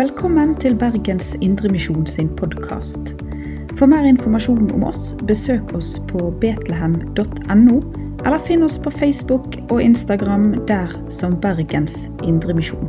Velkommen 0.00 0.54
til 0.56 0.78
Bergens 0.80 1.34
Indremisjon 1.44 2.06
sin 2.08 2.28
podkast. 2.36 3.10
For 3.76 3.84
mer 3.84 4.06
informasjon 4.08 4.70
om 4.72 4.86
oss, 4.88 5.10
besøk 5.28 5.74
oss 5.76 5.90
på 6.08 6.30
betlehem.no, 6.40 7.74
eller 8.24 8.40
finn 8.46 8.64
oss 8.64 8.78
på 8.80 8.88
Facebook 8.94 9.58
og 9.66 9.82
Instagram 9.84 10.54
der 10.70 10.94
som 11.12 11.36
Bergens 11.42 12.06
Indremisjon. 12.24 12.88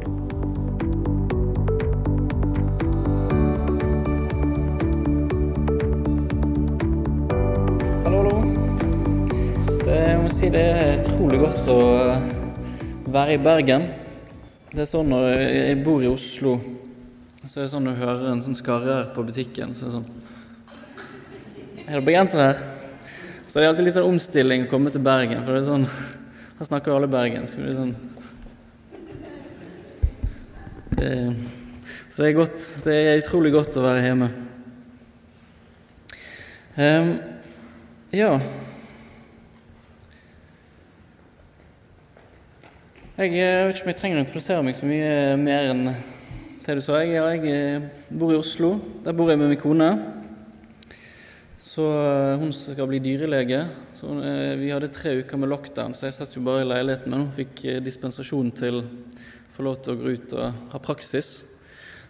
Hallo, 8.05 8.21
hallo. 8.21 8.38
Det, 9.83 9.97
jeg 9.97 10.19
må 10.21 10.31
si 10.31 10.53
det 10.53 10.63
er 10.77 11.02
utrolig 11.02 11.41
godt 11.43 11.73
å 11.75 11.81
være 13.11 13.35
i 13.35 13.41
Bergen. 13.49 13.89
Det 14.71 14.85
er 14.85 14.95
sånn 14.95 15.11
når 15.11 15.27
jeg 15.35 15.83
bor 15.83 15.99
i 15.99 16.07
Oslo, 16.07 16.55
så 17.50 17.58
er 17.58 17.66
det 17.66 17.72
sånn 17.72 17.88
du 17.90 17.95
hører 17.98 18.27
en 18.30 18.44
sånn 18.45 18.58
skarre 18.58 19.00
på 19.16 19.23
butikken, 19.26 19.73
så 19.73 19.88
er 19.88 19.90
det 19.90 19.95
sånn 19.98 20.09
Er 21.88 21.98
det 21.98 22.05
bergenser 22.05 22.44
her? 22.44 22.59
Så 23.48 23.58
det 23.58 23.66
er 23.66 23.72
alltid 23.72 23.88
litt 23.88 23.95
sånn 23.98 24.12
omstilling 24.14 24.67
å 24.67 24.70
komme 24.72 24.94
til 24.94 25.02
Bergen, 25.04 25.41
for 25.41 25.52
det 25.52 25.64
er 25.64 25.66
sånn 25.67 25.88
Her 26.59 26.67
snakker 26.70 26.94
jo 26.94 27.00
alle 27.00 27.09
bergensk. 27.12 27.58
Er 27.58 27.73
sånn 27.76 27.95
det, 30.95 31.09
Så 32.05 32.22
det 32.22 32.30
er 32.30 32.38
godt. 32.38 32.67
Det 32.86 32.95
er 32.95 33.20
utrolig 33.23 33.52
godt 33.55 33.80
å 33.81 33.83
være 33.83 34.05
hjemme. 34.05 34.30
Um, 36.78 37.11
ja. 38.14 38.31
Jeg 43.17 43.36
eh, 43.36 43.66
vet 43.67 43.76
ikke 43.76 43.89
om 43.89 43.92
jeg 43.92 44.00
trenger 44.00 44.22
å 44.22 44.26
introdusere 44.28 44.64
meg 44.70 44.78
så 44.78 44.88
mye 44.88 45.36
mer 45.42 45.73
enn 45.73 45.88
det 46.62 46.78
du 46.78 46.84
sa. 46.86 47.00
Jeg, 47.02 47.16
jeg 47.17 47.52
eh, 47.52 47.86
bor 48.14 48.31
i 48.34 48.38
Oslo. 48.38 48.76
Der 49.02 49.16
bor 49.17 49.31
jeg 49.31 49.40
med 49.42 49.50
min 49.50 49.59
kone. 49.59 49.88
Så 51.58 51.88
eh, 51.90 52.38
Hun 52.38 52.54
skal 52.54 52.90
bli 52.90 53.00
dyrelege. 53.02 53.64
Så 53.98 54.09
hun, 54.09 54.22
vi 54.62 54.70
hadde 54.70 54.92
tre 54.94 55.16
uker 55.22 55.42
med 55.42 55.50
lockdown, 55.50 55.94
så 55.94 56.08
jeg 56.08 56.17
satt 56.17 56.38
jo 56.38 56.45
bare 56.45 56.64
i 56.64 56.70
leiligheten. 56.70 57.09
Men 57.09 57.26
hun 57.26 57.36
fikk 57.36 57.66
dispensasjon 57.86 58.54
til 58.58 58.82
å 58.82 58.86
få 59.52 59.66
lov 59.66 59.82
til 59.82 59.94
å 59.94 60.00
gå 60.00 60.16
ut 60.16 60.38
og 60.38 60.64
ha 60.72 60.82
praksis. 60.82 61.34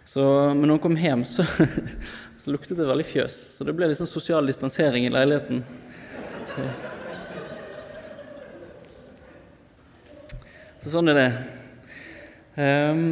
Så, 0.04 0.22
men 0.52 0.66
når 0.66 0.78
hun 0.78 0.84
kom 0.86 0.96
hjem, 1.00 1.26
så, 1.28 1.44
så 2.40 2.52
luktet 2.54 2.76
det 2.76 2.88
veldig 2.88 3.08
fjøs. 3.08 3.36
Så 3.56 3.64
det 3.68 3.74
ble 3.76 3.88
litt 3.88 4.00
sånn 4.00 4.10
sosial 4.10 4.48
distansering 4.48 5.08
i 5.08 5.12
leiligheten. 5.12 5.64
Så 10.82 10.96
sånn 10.96 11.12
er 11.12 11.24
det. 11.24 11.30
Um, 12.52 13.06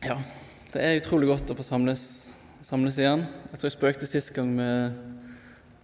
ja, 0.00 0.16
det 0.72 0.80
er 0.80 0.98
utrolig 1.00 1.28
godt 1.28 1.50
å 1.52 1.56
få 1.58 1.64
samles, 1.66 2.02
samles, 2.64 2.96
igjen. 2.96 3.26
Jeg 3.50 3.58
tror 3.58 3.68
jeg 3.68 3.74
spøkte 3.74 4.06
sist 4.08 4.32
gang 4.32 4.48
med, 4.56 4.94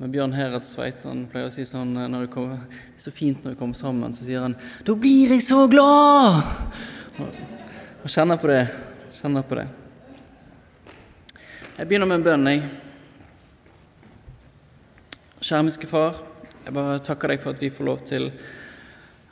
med 0.01 0.13
Bjørn 0.15 0.33
Heradstveit. 0.33 1.05
Han 1.05 1.27
pleier 1.29 1.51
å 1.51 1.53
si 1.53 1.67
sånn 1.69 1.93
når 1.99 2.25
det, 2.25 2.31
kommer, 2.33 2.63
det 2.71 3.01
er 3.01 3.05
så 3.05 3.13
fint 3.13 3.45
når 3.45 3.53
vi 3.53 3.61
kommer 3.61 3.77
sammen, 3.77 4.15
så 4.17 4.25
sier 4.25 4.47
han 4.47 4.57
'Da 4.87 4.95
blir 4.97 5.35
jeg 5.37 5.43
så 5.45 5.67
glad!' 5.69 6.41
Og, 7.21 7.29
og 8.05 8.09
kjenner 8.09 8.41
på 8.41 8.49
det. 8.49 8.63
Kjenner 9.13 9.45
på 9.45 9.61
det. 9.61 9.67
Jeg 11.77 11.89
begynner 11.89 12.09
med 12.09 12.17
en 12.17 12.25
bønn, 12.25 12.47
jeg. 12.49 12.63
Skjermiske 15.45 15.87
Far, 15.87 16.23
jeg 16.65 16.73
bare 16.73 16.99
takker 17.05 17.29
deg 17.29 17.41
for 17.41 17.53
at 17.53 17.61
vi 17.61 17.69
får 17.69 17.85
lov 17.85 18.01
til 18.01 18.31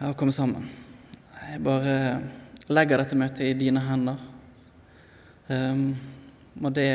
å 0.04 0.12
komme 0.12 0.32
sammen. 0.32 0.68
Jeg 1.48 1.64
bare 1.64 2.20
legger 2.68 3.00
dette 3.00 3.16
møtet 3.16 3.48
i 3.48 3.56
dine 3.56 3.80
hender. 3.80 4.33
Um, 5.48 5.92
må 6.54 6.70
det 6.72 6.88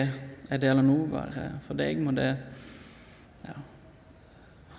jeg 0.50 0.62
deler 0.64 0.82
nå, 0.82 0.96
være 1.12 1.46
for 1.68 1.78
deg. 1.78 2.00
Må 2.02 2.14
det 2.18 2.30
ja, 3.46 3.56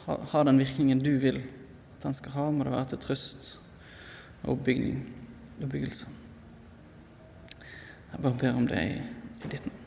ha, 0.06 0.16
ha, 0.32 0.42
den 0.48 0.58
virkningen 0.58 1.02
du 1.02 1.12
vil 1.22 1.38
at 1.44 2.06
den 2.06 2.16
skal 2.16 2.34
ha. 2.34 2.48
Må 2.50 2.66
det 2.66 2.74
være 2.74 2.90
til 2.92 3.02
trøst 3.04 3.52
og 4.42 4.56
oppbygging, 4.56 5.04
oppbyggelse. 5.62 6.10
Jeg 8.10 8.24
bare 8.24 8.38
ber 8.40 8.58
om 8.58 8.66
det 8.66 8.82
i, 8.82 8.98
i 9.44 9.52
ditt 9.52 9.70
navn. 9.70 9.78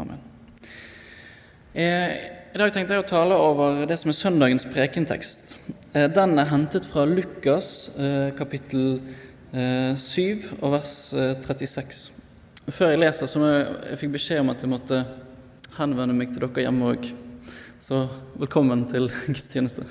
Amen. 0.00 0.26
Eh, 1.74 2.16
I 2.50 2.58
dag 2.58 2.72
tenkte 2.74 2.96
jeg 2.96 3.04
å 3.04 3.10
tale 3.10 3.38
over 3.38 3.84
det 3.86 3.98
som 4.00 4.10
er 4.10 4.18
søndagens 4.18 4.66
prekentekst. 4.72 5.54
Den 5.94 6.38
er 6.38 6.50
hentet 6.50 6.86
fra 6.86 7.04
Lukas 7.06 7.90
kapittel 8.38 8.98
7 9.50 10.58
og 10.60 10.72
vers 10.74 10.94
36. 11.14 12.19
Før 12.70 12.92
jeg 12.92 13.00
leser, 13.00 13.26
så 13.26 13.40
må 13.40 13.48
jeg, 13.50 13.66
jeg 13.90 13.98
fikk 13.98 14.12
beskjed 14.14 14.42
om 14.42 14.50
at 14.52 14.62
jeg 14.62 14.70
måtte 14.70 14.98
henvende 15.78 16.14
meg 16.14 16.30
til 16.30 16.44
dere 16.44 16.66
hjemme 16.66 16.90
òg. 16.92 17.08
Så 17.82 18.02
velkommen 18.38 18.84
til 18.90 19.08
gudstjeneste. 19.26 19.86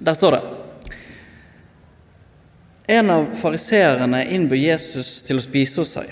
Der 0.00 0.16
står 0.16 0.36
det 0.36 0.42
En 2.96 3.12
av 3.12 3.28
fariseerne 3.38 4.24
innbød 4.34 4.58
Jesus 4.64 5.20
til 5.22 5.38
å 5.38 5.44
spise 5.44 5.82
hos 5.82 5.94
seg. 5.98 6.08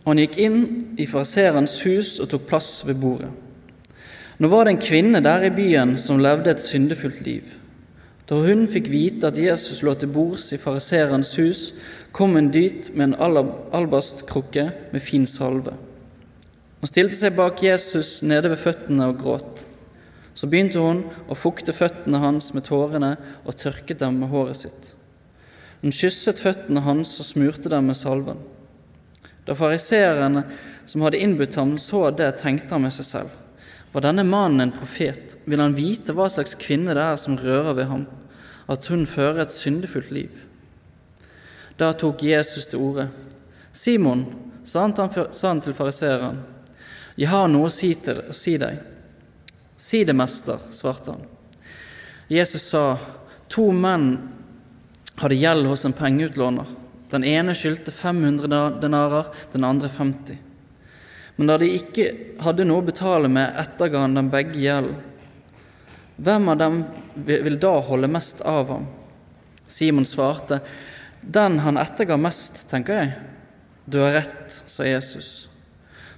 Og 0.00 0.10
han 0.10 0.22
gikk 0.24 0.40
inn 0.42 0.58
i 0.98 1.06
fariseerens 1.06 1.76
hus 1.84 2.16
og 2.18 2.32
tok 2.32 2.48
plass 2.50 2.80
ved 2.88 2.98
bordet. 2.98 3.30
Nå 4.40 4.48
var 4.50 4.64
det 4.64 4.74
en 4.74 4.82
kvinne 4.82 5.20
der 5.22 5.44
i 5.46 5.54
byen 5.54 5.94
som 6.00 6.18
levde 6.18 6.50
et 6.50 6.64
syndefullt 6.64 7.20
liv. 7.28 7.44
Da 8.30 8.38
hun 8.38 8.68
fikk 8.70 8.86
vite 8.92 9.26
at 9.26 9.38
Jesus 9.38 9.82
lå 9.82 9.90
til 9.98 10.10
bords 10.14 10.52
i 10.54 10.58
fariseerens 10.58 11.32
hus, 11.38 11.62
kom 12.12 12.34
hun 12.34 12.50
dit 12.54 12.90
med 12.94 13.10
en 13.10 13.46
albastkrukke 13.72 14.66
med 14.92 15.02
fin 15.02 15.26
salve. 15.26 15.74
Hun 16.80 16.88
stilte 16.88 17.18
seg 17.18 17.36
bak 17.36 17.60
Jesus 17.62 18.20
nede 18.24 18.50
ved 18.52 18.62
føttene 18.62 19.10
og 19.10 19.18
gråt. 19.20 19.64
Så 20.34 20.48
begynte 20.48 20.80
hun 20.80 21.02
å 21.28 21.36
fukte 21.36 21.74
føttene 21.76 22.22
hans 22.22 22.54
med 22.56 22.64
tårene 22.68 23.16
og 23.44 23.58
tørket 23.60 24.00
dem 24.00 24.22
med 24.22 24.32
håret 24.32 24.62
sitt. 24.62 24.94
Hun 25.82 25.94
kysset 25.94 26.40
føttene 26.40 26.82
hans 26.84 27.12
og 27.20 27.28
smurte 27.28 27.72
dem 27.72 27.90
med 27.90 27.98
salven. 27.98 28.40
Da 29.44 29.56
fariseerne 29.56 30.44
som 30.88 31.04
hadde 31.04 31.20
innbudt 31.20 31.56
ham, 31.60 31.76
så 31.78 32.08
det, 32.10 32.32
tenkte 32.40 32.76
han 32.76 32.84
med 32.84 32.94
seg 32.94 33.06
selv. 33.08 33.36
Var 33.92 34.04
denne 34.04 34.24
mannen 34.26 34.62
en 34.64 34.74
profet? 34.74 35.36
Vil 35.50 35.60
han 35.62 35.74
vite 35.74 36.14
hva 36.14 36.28
slags 36.30 36.54
kvinne 36.60 36.94
det 36.94 37.02
er 37.02 37.18
som 37.18 37.38
rører 37.40 37.74
ved 37.76 37.88
ham, 37.90 38.04
at 38.70 38.86
hun 38.92 39.06
fører 39.08 39.44
et 39.44 39.54
syndefullt 39.54 40.12
liv? 40.14 40.46
Da 41.80 41.92
tok 41.96 42.22
Jesus 42.22 42.66
til 42.68 42.82
orde. 42.84 43.08
Simon, 43.72 44.26
sa 44.64 44.82
han, 44.84 44.92
sa 45.32 45.48
han 45.48 45.62
til 45.64 45.72
fariseeren, 45.76 46.42
jeg 47.16 47.28
har 47.32 47.48
noe 47.48 47.68
å 47.68 47.72
si, 47.72 47.94
til, 47.96 48.20
å 48.28 48.34
si 48.36 48.58
deg. 48.60 48.82
Si 49.80 50.02
det, 50.04 50.14
mester, 50.16 50.60
svarte 50.72 51.14
han. 51.14 51.24
Jesus 52.28 52.66
sa, 52.68 52.84
to 53.48 53.70
menn 53.72 54.12
hadde 55.20 55.40
gjeld 55.40 55.68
hos 55.68 55.86
en 55.88 55.96
pengeutlåner. 55.96 56.68
Den 57.10 57.24
ene 57.26 57.56
skyldte 57.56 57.92
500 57.92 58.78
denarer, 58.80 59.32
den 59.52 59.64
andre 59.64 59.88
50. 59.88 60.38
Men 61.36 61.50
da 61.50 61.56
de 61.60 61.72
ikke 61.80 62.06
hadde 62.44 62.68
noe 62.68 62.84
å 62.84 62.86
betale 62.86 63.28
med, 63.32 63.56
etterga 63.56 64.04
han 64.04 64.20
dem 64.20 64.30
begge 64.32 64.60
gjelden. 64.60 65.00
Hvem 66.20 66.52
av 66.52 66.60
dem 66.60 66.80
vil 67.24 67.56
da 67.60 67.72
holde 67.84 68.12
mest 68.12 68.44
av 68.44 68.68
ham? 68.68 68.88
Simon 69.64 70.04
svarte, 70.04 70.60
Den 71.20 71.58
han 71.64 71.78
etterga 71.80 72.16
mest, 72.16 72.64
tenker 72.70 72.96
jeg. 72.96 73.12
Du 73.84 73.98
har 74.00 74.12
rett, 74.20 74.62
sa 74.66 74.86
Jesus. 74.86 75.48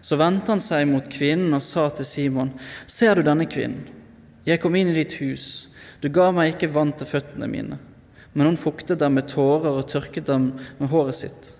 Så 0.03 0.19
vendte 0.19 0.53
han 0.53 0.63
seg 0.63 0.87
mot 0.91 1.07
kvinnen 1.11 1.55
og 1.55 1.63
sa 1.63 1.89
til 1.95 2.07
Simon, 2.07 2.53
Ser 2.87 3.17
du 3.17 3.27
denne 3.27 3.47
kvinnen? 3.51 3.87
Jeg 4.43 4.59
kom 4.59 4.75
inn 4.75 4.91
i 4.91 4.97
ditt 4.97 5.15
hus. 5.21 5.69
Du 6.03 6.09
ga 6.11 6.33
meg 6.35 6.57
ikke 6.57 6.73
vann 6.75 6.91
til 6.99 7.07
føttene 7.07 7.47
mine, 7.47 7.77
men 8.35 8.49
hun 8.49 8.59
fuktet 8.59 8.99
dem 8.99 9.15
med 9.15 9.29
tårer 9.31 9.79
og 9.79 9.87
tørket 9.91 10.27
dem 10.27 10.49
med 10.81 10.91
håret 10.91 11.21
sitt. 11.21 11.53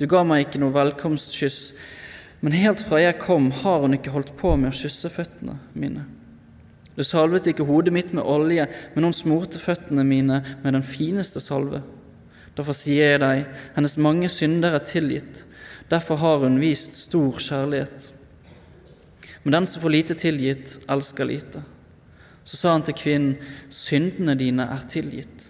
Du 0.00 0.06
ga 0.08 0.22
meg 0.24 0.46
ikke 0.46 0.62
noe 0.62 0.72
velkomstkyss, 0.72 1.58
men 2.40 2.56
helt 2.56 2.80
fra 2.80 3.02
jeg 3.02 3.18
kom, 3.20 3.50
har 3.52 3.84
hun 3.84 3.98
ikke 3.98 4.14
holdt 4.14 4.32
på 4.40 4.54
med 4.56 4.72
å 4.72 4.78
kysse 4.78 5.12
føttene 5.12 5.58
mine. 5.76 6.06
Du 6.96 7.04
salvet 7.04 7.50
ikke 7.52 7.68
hodet 7.68 7.92
mitt 7.92 8.14
med 8.16 8.24
olje, 8.24 8.64
men 8.94 9.04
hun 9.04 9.16
smurte 9.16 9.60
føttene 9.60 10.04
mine 10.08 10.40
med 10.64 10.72
den 10.78 10.84
fineste 10.84 11.42
salve. 11.44 11.82
Derfor 12.58 12.76
sier 12.76 13.14
jeg 13.14 13.20
deg, 13.22 13.44
hennes 13.76 13.98
mange 14.00 14.28
synder 14.32 14.74
er 14.76 14.86
tilgitt, 14.86 15.44
derfor 15.90 16.20
har 16.20 16.42
hun 16.44 16.58
vist 16.62 16.98
stor 17.06 17.38
kjærlighet. 17.40 18.10
Men 19.42 19.56
den 19.56 19.68
som 19.68 19.82
får 19.82 19.94
lite 19.94 20.16
tilgitt, 20.18 20.74
elsker 20.90 21.28
lite. 21.28 21.62
Så 22.44 22.58
sa 22.58 22.74
han 22.74 22.84
til 22.84 22.96
kvinnen, 22.98 23.38
syndene 23.72 24.36
dine 24.38 24.66
er 24.74 24.84
tilgitt. 24.90 25.46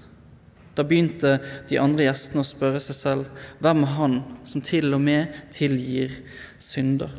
Da 0.77 0.85
begynte 0.87 1.39
de 1.69 1.81
andre 1.83 2.07
gjestene 2.07 2.45
å 2.45 2.47
spørre 2.47 2.81
seg 2.83 2.97
selv, 2.97 3.43
hvem 3.61 3.83
er 3.85 3.97
han 3.97 4.21
som 4.47 4.63
til 4.65 4.95
og 4.95 5.03
med 5.03 5.35
tilgir 5.53 6.15
synder? 6.63 7.11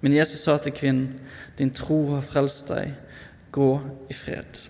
Men 0.00 0.16
Jesus 0.16 0.46
sa 0.46 0.56
til 0.58 0.72
kvinnen, 0.72 1.18
din 1.58 1.72
tro 1.76 2.00
har 2.14 2.24
frelst 2.24 2.72
deg, 2.72 2.94
gå 3.52 3.72
i 4.08 4.16
fred. 4.16 4.69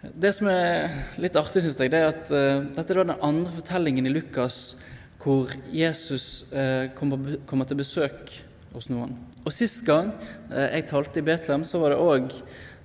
Det 0.00 0.30
som 0.32 0.46
er 0.48 0.94
litt 1.20 1.34
artig, 1.36 1.60
syns 1.60 1.76
jeg, 1.76 1.90
det 1.92 1.98
er 2.00 2.06
at 2.08 2.30
uh, 2.32 2.62
dette 2.72 2.94
er 2.94 3.02
den 3.02 3.18
andre 3.20 3.50
fortellingen 3.52 4.08
i 4.08 4.12
Lukas 4.14 4.78
hvor 5.20 5.52
Jesus 5.76 6.46
uh, 6.54 6.88
kommer, 6.96 7.34
kommer, 7.44 7.68
til 7.68 7.76
besøk 7.82 8.32
hos 8.72 8.88
noen. 8.88 9.12
Og 9.44 9.52
Sist 9.52 9.84
gang 9.84 10.14
uh, 10.48 10.70
jeg 10.70 10.86
talte 10.88 11.20
i 11.20 11.26
Betlehem, 11.26 11.68
så 11.68 11.82
var 11.82 11.92
det 11.92 12.00
òg 12.00 12.32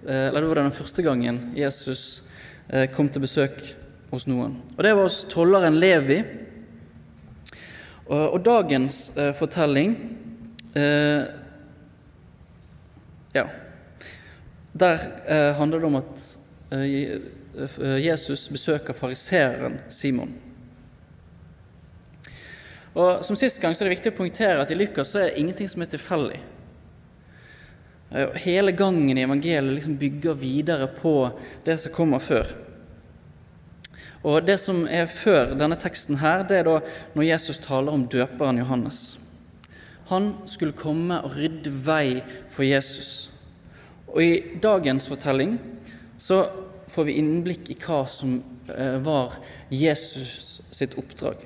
Eller 0.05 0.43
det 0.43 0.49
var 0.51 0.59
den 0.59 0.75
første 0.75 1.01
gangen 1.01 1.37
Jesus 1.57 2.27
kom 2.93 3.07
til 3.09 3.23
besøk 3.23 3.55
hos 4.11 4.27
noen. 4.29 4.59
Og 4.75 4.83
Det 4.83 4.91
var 4.93 5.07
hos 5.07 5.23
tolleren 5.31 5.79
Levi. 5.79 6.19
Og, 8.05 8.35
og 8.35 8.39
dagens 8.45 9.15
fortelling 9.39 9.95
Ja. 13.33 13.47
Der 14.77 15.07
handler 15.57 15.79
det 15.79 15.89
om 15.89 15.97
at 16.03 16.27
Jesus 16.71 18.47
besøker 18.49 18.93
fariseeren 18.97 19.77
Simon. 19.89 20.33
Og 22.95 23.23
Som 23.23 23.35
sist 23.35 23.61
gang 23.61 23.75
så 23.75 23.83
er 23.83 23.89
det 23.89 23.97
viktig 23.97 24.13
å 24.13 24.17
poengtere 24.17 24.61
at 24.63 24.71
i 24.71 24.77
Lukas 24.79 25.11
så 25.11 25.19
er 25.19 25.29
det 25.29 25.41
ingenting 25.41 25.69
som 25.69 25.83
er 25.83 25.91
tilfeldig. 25.91 26.39
Eh, 28.15 28.37
hele 28.45 28.71
gangen 28.71 29.17
i 29.17 29.25
evangeliet 29.25 29.75
liksom 29.75 29.97
bygger 29.99 30.37
videre 30.39 30.87
på 30.87 31.31
det 31.65 31.77
som 31.81 31.93
kommer 31.93 32.23
før. 32.23 32.47
Og 34.23 34.45
Det 34.45 34.57
som 34.59 34.87
er 34.87 35.05
før 35.05 35.53
denne 35.53 35.75
teksten, 35.77 36.17
her, 36.17 36.43
det 36.43 36.57
er 36.57 36.63
da 36.63 36.79
når 37.13 37.27
Jesus 37.27 37.59
taler 37.59 37.91
om 37.93 38.07
døperen 38.07 38.57
Johannes. 38.57 39.19
Han 40.09 40.33
skulle 40.45 40.73
komme 40.73 41.19
og 41.21 41.35
rydde 41.35 41.69
vei 41.69 42.23
for 42.49 42.63
Jesus. 42.63 43.29
Og 44.07 44.23
I 44.23 44.57
dagens 44.63 45.07
fortelling 45.07 45.59
så 46.17 46.45
får 46.87 47.07
vi 47.07 47.17
innblikk 47.19 47.69
i 47.69 47.77
hva 47.79 48.03
som 48.09 48.37
eh, 48.71 48.97
var 49.03 49.37
Jesus 49.69 50.61
sitt 50.71 50.95
oppdrag. 50.99 51.41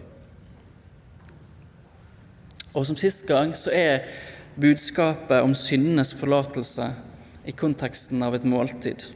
Og 2.74 2.86
som 2.86 2.98
sist 3.00 3.26
gang 3.28 3.56
så 3.58 3.74
er 3.74 4.06
budskapet 4.60 5.42
om 5.42 5.56
syndenes 5.58 6.14
forlatelse 6.18 6.92
i 7.50 7.56
konteksten 7.56 8.22
av 8.26 8.36
et 8.38 8.46
måltid. 8.46 9.08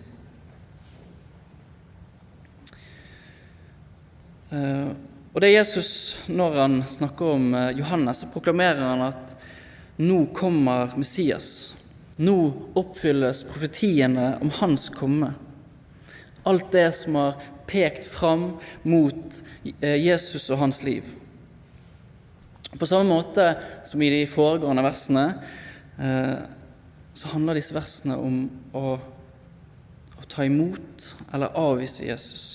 Eh, 4.53 4.89
og 5.33 5.41
det 5.41 5.49
er 5.49 5.59
Jesus, 5.59 5.91
når 6.29 6.57
han 6.61 6.81
snakker 6.89 7.35
om 7.35 7.53
eh, 7.57 7.71
Johannes, 7.79 8.21
så 8.21 8.29
proklamerer 8.33 8.83
han 8.85 9.05
at 9.07 9.37
nå 10.01 10.25
kommer 10.35 10.93
Messias. 10.97 11.73
Nå 12.17 12.37
oppfylles 12.77 13.43
profetiene 13.49 14.35
om 14.41 14.51
hans 14.59 14.89
komme. 14.93 15.33
Alt 16.43 16.71
det 16.71 16.91
som 16.95 17.15
har 17.17 17.39
pekt 17.65 18.05
fram 18.05 18.57
mot 18.83 19.43
eh, 19.79 19.97
Jesus 19.97 20.49
og 20.51 20.59
hans 20.61 20.83
liv. 20.83 21.07
På 22.73 22.85
samme 22.85 23.09
måte 23.09 23.47
som 23.85 24.01
i 24.01 24.11
de 24.13 24.25
foregående 24.29 24.83
versene 24.85 25.25
eh, 25.97 26.37
så 27.13 27.29
handler 27.33 27.57
disse 27.57 27.75
versene 27.75 28.17
om 28.17 28.43
å, 28.73 28.97
å 30.17 30.27
ta 30.29 30.45
imot 30.45 31.13
eller 31.33 31.57
avvise 31.57 32.05
Jesus. 32.05 32.45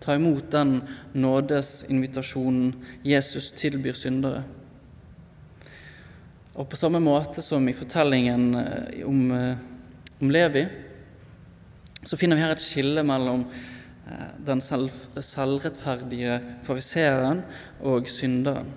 Ta 0.00 0.16
imot 0.16 0.48
den 0.54 0.80
nådesinvitasjonen 1.12 2.72
Jesus 3.06 3.50
tilbyr 3.58 3.98
syndere. 3.98 4.46
Og 6.54 6.68
på 6.68 6.78
samme 6.78 6.98
måte 7.02 7.42
som 7.44 7.68
i 7.68 7.76
fortellingen 7.76 8.54
eh, 8.58 9.02
om, 9.06 9.20
om 10.20 10.30
Levi, 10.30 10.66
så 12.02 12.16
finner 12.16 12.36
vi 12.38 12.44
her 12.44 12.54
et 12.54 12.62
skille 12.62 13.04
mellom 13.06 13.44
eh, 14.08 14.28
den 14.46 14.62
selv, 14.64 14.90
selvrettferdige 15.14 16.40
fariseeren 16.66 17.42
og 17.86 18.08
synderen. 18.10 18.70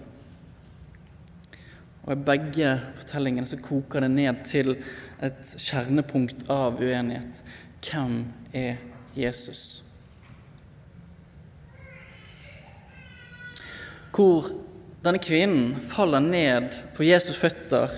Og 2.04 2.12
I 2.14 2.24
begge 2.28 2.74
fortellingene 3.00 3.48
så 3.48 3.62
koker 3.64 4.04
det 4.04 4.12
ned 4.12 4.44
til 4.48 4.76
et 5.24 5.54
kjernepunkt 5.56 6.44
av 6.52 6.82
uenighet. 6.84 7.40
Hvem 7.84 8.18
er 8.52 8.82
Jesus? 9.16 9.84
Hvor 14.14 14.52
denne 15.04 15.20
kvinnen 15.20 15.82
faller 15.84 16.24
ned 16.24 16.76
for 16.96 17.04
Jesus' 17.04 17.40
føtter 17.40 17.92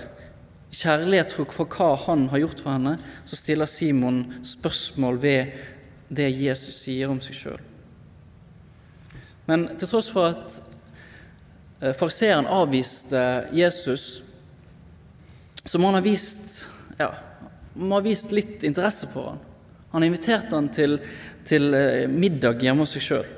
kjærlighet 0.76 1.32
for 1.32 1.70
hva 1.70 1.92
han 2.06 2.26
har 2.32 2.42
gjort 2.42 2.62
for 2.64 2.74
henne, 2.74 2.96
så 3.24 3.38
stiller 3.38 3.70
Simon 3.70 4.24
spørsmål 4.44 5.20
ved 5.22 5.54
det 6.08 6.28
Jesus 6.34 6.82
sier 6.82 7.10
om 7.10 7.20
seg 7.22 7.38
sjøl. 7.38 7.62
Men 9.46 9.68
til 9.78 9.88
tross 9.88 10.10
for 10.10 10.32
at 10.34 10.56
eh, 11.80 11.94
fariseeren 11.94 12.50
avviste 12.50 13.20
Jesus, 13.54 14.22
så 15.62 15.78
må 15.78 15.90
han 15.90 16.00
ha 16.00 16.04
vist, 16.04 16.64
ja, 16.98 17.12
ha 17.14 18.02
vist 18.02 18.34
litt 18.34 18.66
interesse 18.66 19.08
for 19.10 19.32
ham. 19.32 19.42
Han 19.94 20.04
inviterte 20.04 20.58
ham 20.58 20.68
til, 20.74 20.98
til 21.46 21.70
eh, 21.74 22.04
middag 22.10 22.62
hjemme 22.62 22.84
hos 22.84 22.98
seg 22.98 23.06
sjøl. 23.06 23.35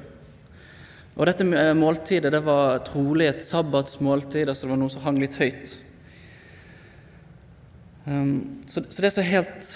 Og 1.18 1.26
dette 1.26 1.42
eh, 1.42 1.74
måltidet 1.74 2.30
det 2.30 2.40
var 2.46 2.78
trolig 2.86 3.26
et 3.26 3.42
sabbatsmåltid, 3.44 4.46
altså 4.48 4.66
det 4.66 4.72
var 4.72 4.80
noe 4.84 4.92
som 4.92 5.02
hang 5.02 5.18
litt 5.18 5.38
høyt. 5.40 5.74
Um, 8.06 8.62
så, 8.70 8.80
det 8.80 9.10
som 9.12 9.20
er 9.20 9.32
helt 9.34 9.72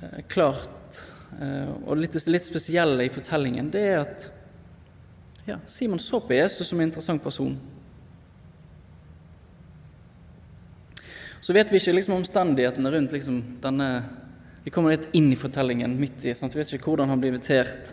uh, 0.00 0.20
klart, 0.30 1.00
uh, 1.42 1.74
og 1.84 1.98
litt, 2.00 2.16
litt 2.30 2.46
spesielle 2.46 3.04
i 3.04 3.12
fortellingen, 3.12 3.68
det 3.74 3.82
er 3.90 3.98
at 4.04 4.28
ja, 5.44 5.58
Simon 5.68 6.00
så 6.00 6.22
på 6.24 6.32
Jesus 6.38 6.70
som 6.70 6.80
en 6.80 6.86
interessant 6.86 7.20
person. 7.20 7.58
Så 11.44 11.52
vet 11.52 11.68
vi 11.68 11.82
ikke 11.82 11.92
liksom 11.98 12.14
omstendighetene 12.16 12.94
rundt 12.94 13.12
liksom, 13.12 13.42
denne 13.60 13.88
Vi 14.64 14.72
kommer 14.72 14.94
litt 14.94 15.10
inn 15.12 15.26
i 15.28 15.36
fortellingen 15.36 15.98
midt 16.00 16.24
i. 16.24 16.32
Sant? 16.32 16.54
Vi 16.54 16.62
vet 16.62 16.70
ikke 16.72 16.94
hvordan 16.94 17.10
han 17.12 17.20
blir 17.20 17.34
invitert. 17.34 17.90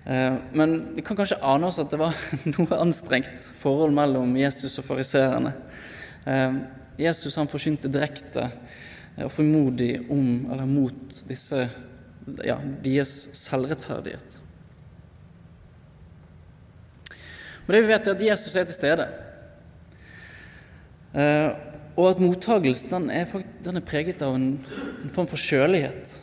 Uh, 0.00 0.40
men 0.56 0.76
vi 0.96 1.04
kan 1.04 1.18
kanskje 1.18 1.38
ane 1.44 1.68
oss 1.68 1.78
at 1.82 1.92
det 1.92 2.00
var 2.00 2.16
noe 2.56 2.78
anstrengt 2.80 3.50
forhold 3.60 3.92
mellom 3.94 4.32
Jesus 4.40 4.78
og 4.80 4.86
fariseerne. 4.88 5.54
Uh, 6.24 6.60
Jesus 7.00 7.36
han 7.38 7.48
forsynte 7.48 7.90
direkte 7.92 8.48
eh, 8.50 9.24
og 9.24 9.32
frimodig 9.32 9.94
om 10.12 10.50
eller 10.52 10.68
mot 10.68 11.22
disse, 11.28 11.64
ja, 12.44 12.58
deres 12.84 13.14
selvrettferdighet. 13.40 14.40
Men 17.64 17.76
det 17.76 17.82
vi 17.84 17.92
vet, 17.92 18.06
er 18.08 18.16
at 18.16 18.24
Jesus 18.24 18.56
er 18.56 18.68
til 18.68 18.76
stede. 18.76 19.06
Eh, 21.14 21.50
og 21.96 22.08
at 22.10 22.22
mottagelsen 22.22 22.92
den 22.92 23.10
er, 23.14 23.30
den 23.64 23.78
er, 23.78 23.84
preget 23.86 24.22
av 24.26 24.36
en, 24.36 24.52
en 25.04 25.12
form 25.14 25.28
for 25.30 25.40
kjølighet. 25.40 26.16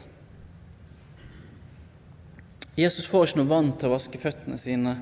Jesus 2.77 3.07
får 3.10 3.25
ikke 3.25 3.41
noe 3.41 3.50
vann 3.50 3.72
til 3.74 3.89
å 3.89 3.96
vaske 3.96 4.22
føttene 4.22 4.60
sine 4.62 4.93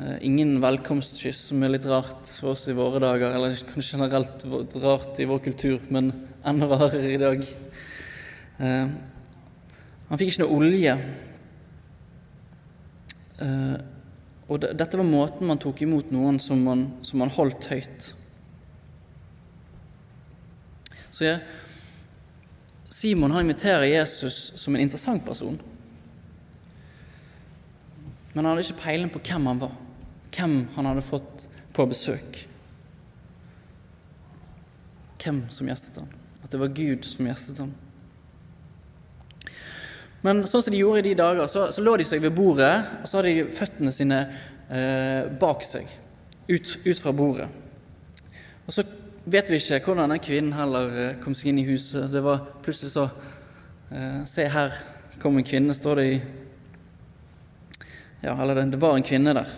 Eh, 0.00 0.18
ingen 0.20 0.60
velkomstkyss, 0.62 1.40
som 1.48 1.62
er 1.66 1.72
litt 1.72 1.86
rart 1.90 2.28
for 2.38 2.52
oss 2.52 2.68
i 2.70 2.74
våre 2.76 3.00
dager, 3.02 3.32
eller 3.34 3.54
kanskje 3.66 3.96
generelt 3.96 4.44
rart 4.78 5.18
i 5.18 5.24
vår 5.26 5.40
kultur, 5.42 5.80
men 5.90 6.12
enda 6.46 6.68
rarere 6.70 7.08
i 7.10 7.18
dag. 7.18 7.40
Eh, 8.62 8.92
han 10.08 10.20
fikk 10.20 10.30
ikke 10.30 10.44
noe 10.44 10.54
olje. 10.54 10.92
Eh, 13.42 13.74
og 14.46 14.62
dette 14.62 15.00
var 15.00 15.08
måten 15.08 15.50
man 15.50 15.58
tok 15.58 15.82
imot 15.82 16.12
noen 16.14 16.38
som 16.38 16.62
man, 16.62 16.84
som 17.02 17.18
man 17.18 17.34
holdt 17.34 17.66
høyt. 17.72 18.12
Så 21.10 21.34
Simon 22.86 23.34
han 23.34 23.42
inviterer 23.42 23.90
Jesus 23.90 24.52
som 24.62 24.78
en 24.78 24.86
interessant 24.86 25.26
person. 25.26 25.58
Men 28.38 28.46
han 28.46 28.54
hadde 28.54 28.68
ikke 28.68 28.84
peiling 28.84 29.10
på 29.10 29.24
hvem 29.26 29.50
han 29.50 29.66
var 29.66 29.76
hvem 30.34 30.68
han 30.76 30.88
hadde 30.88 31.04
fått 31.04 31.48
på 31.74 31.86
besøk. 31.88 32.44
Hvem 35.18 35.44
som 35.52 35.68
gjestet 35.68 35.98
han. 36.00 36.10
At 36.42 36.52
det 36.52 36.60
var 36.60 36.74
Gud 36.76 37.06
som 37.08 37.28
gjestet 37.28 37.62
han. 37.62 37.72
Men 40.24 40.42
sånn 40.50 40.64
som 40.64 40.74
de 40.74 40.80
gjorde 40.80 41.04
i 41.04 41.08
de 41.10 41.16
dager, 41.18 41.46
så, 41.50 41.68
så 41.74 41.82
lå 41.82 41.94
de 41.98 42.06
seg 42.06 42.22
ved 42.24 42.34
bordet, 42.34 42.72
og 43.02 43.06
så 43.06 43.20
hadde 43.20 43.34
de 43.36 43.50
føttene 43.54 43.92
sine 43.94 44.18
eh, 44.66 45.28
bak 45.38 45.62
seg, 45.66 45.86
ut, 46.50 46.72
ut, 46.82 46.98
fra 46.98 47.12
bordet. 47.14 47.46
Og 48.66 48.74
så 48.74 48.82
vet 49.30 49.52
vi 49.52 49.60
ikke 49.60 49.84
hvordan 49.86 50.10
den 50.14 50.24
kvinnen 50.24 50.56
heller 50.58 50.98
eh, 51.04 51.14
kom 51.22 51.36
seg 51.38 51.52
inn 51.52 51.62
i 51.62 51.68
huset. 51.68 52.08
Det 52.10 52.24
var 52.24 52.48
plutselig 52.64 52.96
så 52.96 53.06
eh, 53.94 54.24
Se, 54.26 54.48
her 54.50 54.74
kom 55.22 55.38
en 55.38 55.46
kvinne, 55.46 55.76
står 55.76 56.02
det 56.02 56.08
i 56.10 56.18
Ja, 58.20 58.34
eller 58.42 58.54
det, 58.66 58.80
var 58.80 58.96
en 58.96 59.06
kvinne 59.06 59.34
der. 59.36 59.50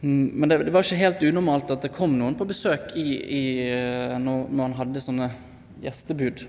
Mm, 0.00 0.30
men 0.34 0.48
det, 0.48 0.58
det, 0.66 0.72
var 0.74 0.86
ikke 0.86 0.98
helt 0.98 1.22
unormalt 1.22 1.70
at 1.74 1.84
det 1.86 1.94
kom 1.94 2.16
noen 2.18 2.36
på 2.38 2.46
besøk 2.48 2.94
i, 2.98 3.06
i, 3.18 3.44
eh, 3.70 4.16
når 4.22 4.50
man 4.60 4.74
hadde 4.78 5.02
sånne 5.02 5.30
gjestebud. 5.82 6.44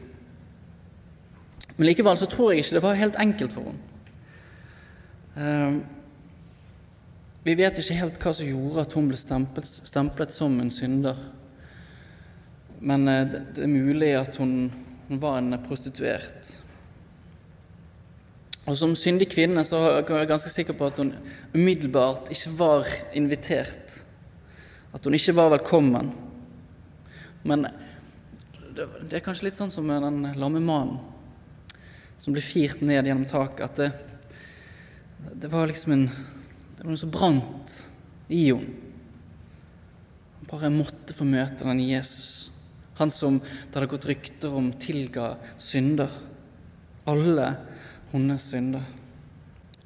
Men 1.77 1.87
likevel 1.87 2.17
så 2.19 2.27
tror 2.29 2.51
jeg 2.51 2.63
ikke 2.63 2.77
det 2.77 2.83
var 2.83 2.99
helt 2.99 3.19
enkelt 3.21 3.55
for 3.55 3.69
henne. 3.69 3.85
Eh, 5.39 5.79
vi 7.45 7.55
vet 7.55 7.77
ikke 7.79 7.99
helt 8.01 8.17
hva 8.21 8.33
som 8.35 8.49
gjorde 8.49 8.83
at 8.83 8.95
hun 8.97 9.07
ble 9.09 9.17
stemplet, 9.17 9.69
stemplet 9.87 10.33
som 10.35 10.57
en 10.59 10.73
synder. 10.73 11.21
Men 12.79 13.07
eh, 13.07 13.37
det 13.55 13.63
er 13.63 13.71
mulig 13.71 14.11
at 14.17 14.41
hun, 14.41 14.71
hun 15.07 15.21
var 15.21 15.39
en 15.39 15.57
prostituert. 15.65 16.51
Og 18.69 18.77
Som 18.77 18.91
syndig 18.93 19.31
kvinne 19.31 19.63
så 19.65 19.79
er 19.97 20.03
jeg 20.05 20.29
ganske 20.29 20.51
sikker 20.53 20.75
på 20.77 20.91
at 20.91 20.99
hun 21.01 21.15
umiddelbart 21.55 22.29
ikke 22.29 22.51
var 22.53 22.89
invitert. 23.17 24.03
At 24.93 25.05
hun 25.05 25.15
ikke 25.17 25.33
var 25.33 25.49
velkommen. 25.55 26.11
Men 27.49 27.65
det 28.75 29.15
er 29.17 29.23
kanskje 29.25 29.47
litt 29.47 29.57
sånn 29.57 29.73
som 29.73 29.87
med 29.89 30.05
den 30.05 30.35
lamme 30.37 30.61
mannen 30.61 30.99
som 32.19 32.35
ble 32.35 32.43
firt 32.43 32.83
ned 32.85 33.07
gjennom 33.07 33.25
taket. 33.25 33.65
At 33.65 33.79
det, 33.79 33.89
det 35.45 35.49
var 35.49 35.69
liksom 35.69 35.95
en 35.95 36.05
Det 36.79 36.85
var 36.85 36.93
noe 36.93 37.01
som 37.01 37.11
brant 37.11 37.73
i 38.31 38.43
henne. 38.51 38.85
Bare 40.47 40.69
måtte 40.71 41.13
få 41.13 41.25
møte 41.27 41.65
den 41.65 41.81
Jesus. 41.83 42.51
Han 43.01 43.11
som 43.11 43.41
det 43.41 43.75
hadde 43.75 43.89
gått 43.91 44.07
rykter 44.07 44.53
om 44.55 44.69
tilga 44.79 45.33
synder. 45.59 46.13
Alle 47.09 47.49
hennes 48.13 48.49
synder. 48.51 48.85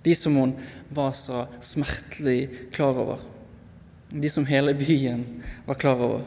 De 0.03 0.15
som 0.15 0.36
hun 0.36 0.56
var 0.92 1.12
så 1.15 1.46
smertelig 1.63 2.50
klar 2.75 2.98
over. 3.00 3.22
De 4.10 4.30
som 4.30 4.46
hele 4.46 4.75
byen 4.77 5.24
var 5.65 5.80
klar 5.80 6.01
over. 6.03 6.25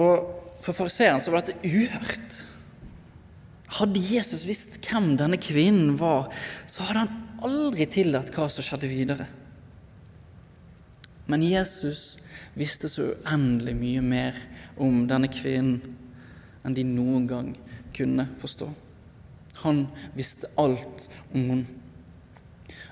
Og 0.00 0.36
For 0.60 0.76
fariseeren 0.76 1.22
var 1.32 1.40
dette 1.40 1.64
uhørt. 1.64 2.34
Hadde 3.80 4.02
Jesus 4.02 4.42
visst 4.44 4.76
hvem 4.84 5.14
denne 5.16 5.38
kvinnen 5.40 5.94
var, 5.96 6.28
så 6.68 6.84
hadde 6.84 7.06
han 7.06 7.46
aldri 7.46 7.86
tillatt 7.88 8.28
hva 8.34 8.44
som 8.52 8.66
skjedde 8.66 8.90
videre. 8.90 9.26
Men 11.30 11.44
Jesus 11.46 12.18
visste 12.58 12.90
så 12.90 13.12
uendelig 13.12 13.76
mye 13.78 14.02
mer 14.02 14.38
om 14.80 15.04
denne 15.10 15.30
kvinnen 15.30 15.96
enn 16.66 16.76
de 16.76 16.84
noen 16.84 17.28
gang 17.30 17.52
kunne 17.96 18.26
forstå. 18.40 18.68
Han 19.62 19.84
visste 20.16 20.50
alt 20.60 21.06
om 21.30 21.44
henne. 21.44 21.76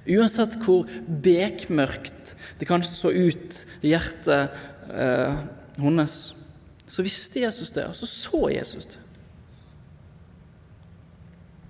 Uansett 0.09 0.55
hvor 0.65 0.89
bekmørkt 1.25 2.33
det 2.61 2.69
kanskje 2.69 2.95
så 2.95 3.11
ut 3.13 3.59
i 3.85 3.91
hjertet 3.91 4.55
eh, 4.89 5.41
hennes, 5.77 6.15
så 6.89 7.05
visste 7.05 7.43
Jesus 7.43 7.75
det, 7.77 7.85
og 7.91 7.97
så 7.99 8.09
så 8.09 8.41
Jesus 8.55 8.89
det. 8.95 9.03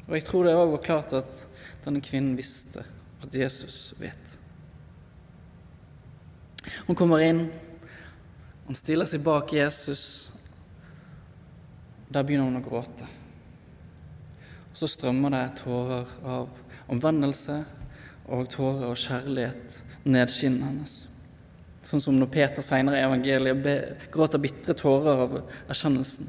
Og 0.06 0.14
jeg 0.16 0.24
tror 0.28 0.46
det 0.46 0.54
òg 0.56 0.70
var 0.76 0.84
klart 0.84 1.16
at 1.18 1.40
denne 1.84 2.00
kvinnen 2.04 2.38
visste 2.38 2.84
at 3.24 3.34
Jesus 3.34 3.92
vet. 3.98 4.38
Hun 6.86 6.96
kommer 6.98 7.22
inn, 7.24 7.46
hun 8.68 8.76
stiller 8.76 9.08
seg 9.08 9.22
bak 9.24 9.52
Jesus. 9.56 10.02
Der 12.08 12.24
begynner 12.24 12.48
hun 12.48 12.60
å 12.60 12.64
gråte. 12.64 13.08
Og 14.68 14.80
så 14.80 14.88
strømmer 14.88 15.32
det 15.34 15.44
tårer 15.62 16.10
av 16.28 16.64
omvendelse 16.88 17.62
og 18.28 18.48
tårer 18.52 18.90
og 18.90 19.00
kjærlighet 19.00 19.80
ned 20.08 20.32
kinnet 20.32 20.66
hennes. 20.68 20.98
Sånn 21.88 22.02
som 22.04 22.18
når 22.18 22.28
Peter 22.32 22.64
senere 22.64 23.00
i 23.00 23.06
evangeliet 23.06 24.08
gråter 24.12 24.42
bitre 24.42 24.76
tårer 24.76 25.24
av 25.24 25.36
erkjennelsen. 25.40 26.28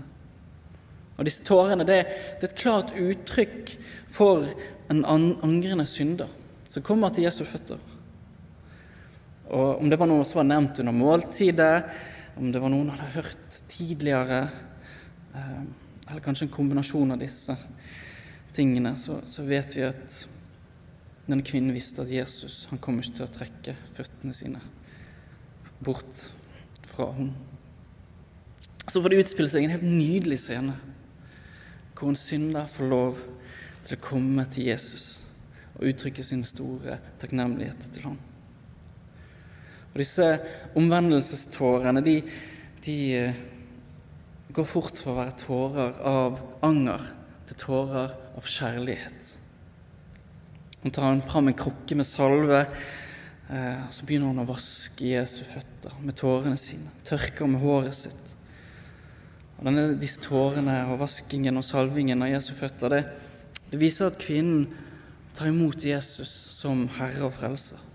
Og 1.19 1.27
Disse 1.27 1.43
tårene 1.43 1.83
det, 1.83 1.99
det, 2.39 2.47
er 2.47 2.47
et 2.47 2.59
klart 2.59 2.93
uttrykk 2.95 3.73
for 4.15 4.47
en 4.91 5.03
angrende 5.03 5.83
synder 5.89 6.31
som 6.69 6.85
kommer 6.85 7.11
til 7.11 7.25
Jesu 7.27 7.43
føtter. 7.43 7.79
Og 9.49 9.81
Om 9.81 9.89
det 9.89 9.97
var 9.97 10.09
noe 10.09 10.25
som 10.27 10.43
var 10.43 10.49
nevnt 10.51 10.79
under 10.81 10.93
måltidet, 10.93 11.85
om 12.37 12.51
det 12.53 12.61
var 12.61 12.71
noen 12.71 12.91
hadde 12.93 13.13
hørt 13.15 13.55
tidligere, 13.71 14.43
eh, 15.33 15.63
eller 16.09 16.23
kanskje 16.23 16.45
en 16.47 16.53
kombinasjon 16.53 17.15
av 17.15 17.21
disse 17.21 17.55
tingene, 18.53 18.93
så, 18.95 19.19
så 19.25 19.45
vet 19.47 19.75
vi 19.77 19.87
at 19.87 20.19
denne 21.29 21.45
kvinnen 21.45 21.73
visste 21.73 22.03
at 22.03 22.13
Jesus 22.13 22.63
han 22.71 22.81
kom 22.81 23.01
ikke 23.01 23.17
til 23.19 23.25
å 23.25 23.33
trekke 23.33 23.75
føttene 23.93 24.33
sine 24.33 24.61
bort 25.81 26.27
fra 26.89 27.11
henne. 27.17 27.33
Så 28.89 29.01
får 29.01 29.13
det 29.13 29.21
utspille 29.23 29.51
seg 29.51 29.65
en 29.65 29.75
helt 29.75 29.85
nydelig 29.85 30.39
scene 30.41 30.77
hvor 31.99 32.13
en 32.13 32.17
synder 32.17 32.69
får 32.71 32.89
lov 32.89 33.19
til 33.85 33.97
å 33.97 34.01
komme 34.01 34.45
til 34.49 34.69
Jesus 34.71 35.09
og 35.75 35.89
uttrykke 35.91 36.23
sin 36.25 36.45
store 36.47 36.97
takknemlighet 37.21 37.89
til 37.93 38.07
ham. 38.07 38.17
Og 39.89 39.99
Disse 40.01 40.27
omvendelsestårene 40.77 42.03
de, 42.05 42.15
de 42.85 42.97
eh, 43.17 43.43
går 44.53 44.67
fort 44.67 44.97
fra 45.01 45.13
å 45.13 45.19
være 45.19 45.37
tårer 45.39 46.01
av 46.09 46.39
anger 46.65 47.05
til 47.49 47.59
tårer 47.65 48.15
av 48.37 48.49
kjærlighet. 48.49 49.35
Hun 50.83 50.95
tar 50.95 51.19
fram 51.27 51.49
en 51.49 51.57
krukke 51.59 51.97
med 51.97 52.07
salve, 52.07 52.61
eh, 53.49 53.79
og 53.83 53.93
så 53.95 54.05
begynner 54.05 54.31
hun 54.31 54.43
å 54.45 54.49
vaske 54.49 55.09
Jesu 55.09 55.41
føtter 55.47 55.97
med 56.05 56.17
tårene 56.19 56.59
sine. 56.59 56.93
Tørker 57.07 57.49
med 57.49 57.63
håret 57.65 57.97
sitt. 57.97 58.35
Og 59.57 59.67
denne, 59.67 59.89
Disse 59.99 60.21
tårene 60.23 60.85
og 60.87 61.01
vaskingen 61.01 61.59
og 61.59 61.65
salvingen 61.67 62.23
av 62.23 62.31
Jesu 62.31 62.53
føtter 62.55 62.95
det, 62.95 63.03
det 63.69 63.81
viser 63.81 64.09
at 64.09 64.21
kvinnen 64.21 64.69
tar 65.35 65.51
imot 65.51 65.83
Jesus 65.85 66.31
som 66.55 66.87
herre 66.97 67.27
og 67.27 67.35
frelser. 67.35 67.88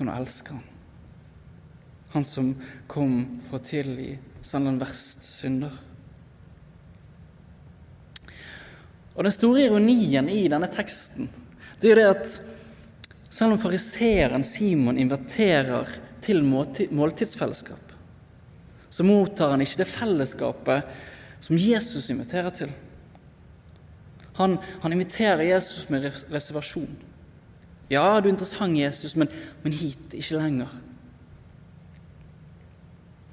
At 0.00 0.06
hun 0.06 0.14
elsker 0.16 0.54
ham. 0.56 0.62
Han 2.14 2.24
som 2.24 2.54
kom 2.88 3.16
for 3.44 3.58
å 3.58 3.64
tilgi 3.68 4.14
selv 4.40 4.70
den 4.70 4.78
verste 4.80 5.26
synder. 5.28 5.74
Og 9.12 9.26
Den 9.26 9.34
store 9.34 9.66
ironien 9.66 10.30
i 10.32 10.46
denne 10.48 10.70
teksten 10.72 11.28
det 11.82 11.90
er 11.92 12.00
det 12.00 12.06
at 12.14 12.32
selv 13.28 13.58
om 13.58 13.60
fariseeren 13.60 14.44
Simon 14.44 14.96
inviterer 14.96 15.92
til 16.24 16.40
måltidsfellesskap, 16.48 17.92
så 18.88 19.04
mottar 19.04 19.52
han 19.52 19.60
ikke 19.60 19.82
det 19.82 19.90
fellesskapet 19.92 20.96
som 21.44 21.60
Jesus 21.60 22.08
inviterer 22.08 22.56
til. 22.56 22.72
Han, 24.40 24.56
han 24.80 24.96
inviterer 24.96 25.44
Jesus 25.44 25.90
med 25.92 26.08
reservasjon. 26.32 27.09
Ja, 27.90 28.04
du 28.20 28.28
er 28.28 28.32
interessant, 28.34 28.78
Jesus, 28.78 29.16
men, 29.18 29.28
men 29.64 29.74
hit, 29.74 30.14
ikke 30.14 30.38
lenger. 30.38 30.70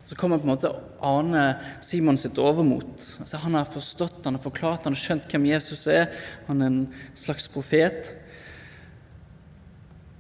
Så 0.08 0.16
kommer 0.16 0.40
på 0.40 0.48
en 0.48 0.54
måte 0.54 0.72
ane 1.04 1.44
Simon 1.84 2.18
sitt 2.18 2.40
overmot. 2.40 3.04
Altså, 3.20 3.42
han 3.44 3.58
har 3.58 3.68
forstått, 3.70 4.22
han 4.24 4.38
har 4.38 4.42
forklart, 4.42 4.88
han 4.88 4.96
har 4.96 5.02
skjønt 5.02 5.28
hvem 5.30 5.50
Jesus 5.50 5.84
er. 5.92 6.08
Han 6.48 6.64
er 6.64 6.72
en 6.72 6.86
slags 7.12 7.50
profet. 7.52 8.14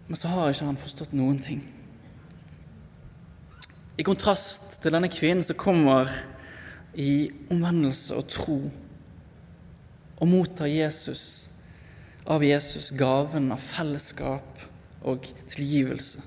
Men 0.07 0.19
så 0.19 0.29
har 0.31 0.51
ikke 0.51 0.67
han 0.67 0.79
forstått 0.79 1.15
noen 1.17 1.39
ting. 1.41 1.63
I 3.97 4.05
kontrast 4.05 4.77
til 4.83 4.93
denne 4.93 5.09
kvinnen 5.09 5.41
som 5.43 5.57
kommer 5.57 6.11
i 6.93 7.29
omvendelse 7.49 8.17
og 8.19 8.27
tro 8.29 8.59
og 10.17 10.29
mottar 10.29 10.69
Jesus, 10.69 11.47
av 12.27 12.43
Jesus 12.43 12.91
gaven 12.91 13.51
av 13.55 13.61
fellesskap 13.63 14.65
og 15.07 15.27
tilgivelse. 15.47 16.23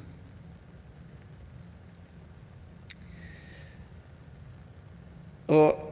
Og 5.50 5.86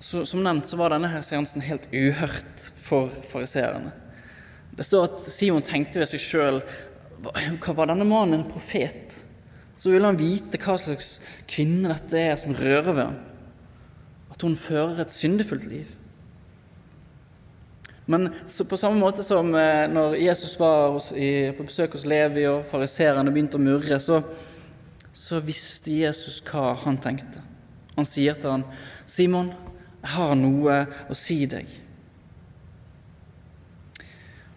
så, 0.00 0.24
Som 0.24 0.40
nevnt 0.42 0.64
så 0.66 0.78
var 0.80 0.94
denne 0.94 1.10
her 1.12 1.20
seansen 1.22 1.60
helt 1.60 1.86
uhørt 1.92 2.70
for 2.80 3.12
fariseerne. 3.12 3.92
Det 4.72 4.86
står 4.86 5.10
at 5.10 5.18
Simon 5.28 5.64
tenkte 5.66 6.00
ved 6.00 6.08
seg 6.08 6.22
sjøl 6.24 6.62
hva 7.20 7.74
var 7.76 7.90
denne 7.90 8.06
mannen 8.08 8.38
en 8.38 8.48
profet? 8.48 9.18
Så 9.76 9.92
ville 9.92 10.08
han 10.08 10.16
vite 10.16 10.56
hva 10.60 10.78
slags 10.80 11.18
kvinne 11.48 11.92
dette 11.92 12.16
er 12.16 12.38
som 12.40 12.56
rører 12.56 12.88
ved 12.88 13.02
ham. 13.02 13.18
At 14.32 14.40
hun 14.44 14.56
fører 14.56 15.02
et 15.04 15.12
syndefullt 15.12 15.68
liv. 15.68 15.92
Men 18.10 18.30
på 18.68 18.78
samme 18.78 18.98
måte 18.98 19.22
som 19.22 19.52
eh, 19.54 19.86
når 19.90 20.16
Jesus 20.18 20.56
var 20.58 20.96
på 20.98 21.66
besøk 21.66 21.94
hos 21.94 22.06
Levi 22.08 22.46
og 22.50 22.64
fariseerne 22.66 23.30
begynte 23.30 23.60
å 23.60 23.62
murre, 23.62 24.00
så, 24.02 24.18
så 25.14 25.38
visste 25.44 25.94
Jesus 26.00 26.40
hva 26.50 26.72
han 26.82 26.98
tenkte. 27.02 27.44
Han 27.94 28.08
sier 28.08 28.34
til 28.34 28.54
han, 28.56 28.66
'Simon, 29.06 29.52
jeg 30.00 30.12
har 30.16 30.34
noe 30.38 30.82
å 31.10 31.16
si 31.16 31.44
deg.' 31.50 31.78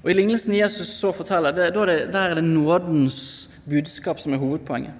Og 0.04 0.12
I 0.12 0.18
lignelsen 0.18 0.56
Jesus 0.58 0.90
så 0.98 1.14
forteller, 1.16 1.54
det, 1.56 1.70
det, 1.76 2.00
der 2.12 2.34
er 2.34 2.36
det 2.36 2.44
nådens 2.44 3.50
budskap 3.70 4.20
som 4.20 4.34
er 4.34 4.42
hovedpoenget. 4.42 4.98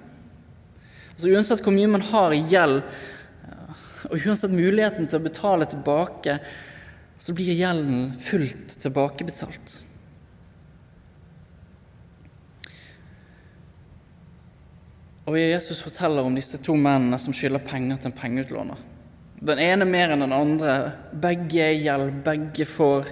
Altså 1.12 1.28
Uansett 1.30 1.60
hvor 1.62 1.74
mye 1.76 1.90
man 1.92 2.06
har 2.08 2.32
i 2.32 2.40
gjeld, 2.48 2.80
og 4.08 4.24
uansett 4.24 4.52
muligheten 4.52 5.06
til 5.08 5.20
å 5.20 5.24
betale 5.26 5.68
tilbake, 5.68 6.38
så 7.24 7.32
blir 7.32 7.56
gjelden 7.56 8.10
fullt 8.12 8.74
tilbakebetalt. 8.82 9.78
Og 15.24 15.38
Jesus 15.40 15.80
forteller 15.80 16.20
om 16.20 16.36
disse 16.36 16.60
to 16.60 16.76
mennene 16.76 17.16
som 17.22 17.32
skylder 17.32 17.64
penger 17.64 18.02
til 18.02 18.10
en 18.10 18.16
pengeutlåner. 18.18 18.82
Den 19.40 19.62
ene 19.64 19.88
mer 19.88 20.12
enn 20.12 20.26
den 20.26 20.36
andre. 20.36 20.74
Begge 21.16 21.62
er 21.64 21.78
gjeld, 21.80 22.12
begge 22.26 22.66
får 22.68 23.08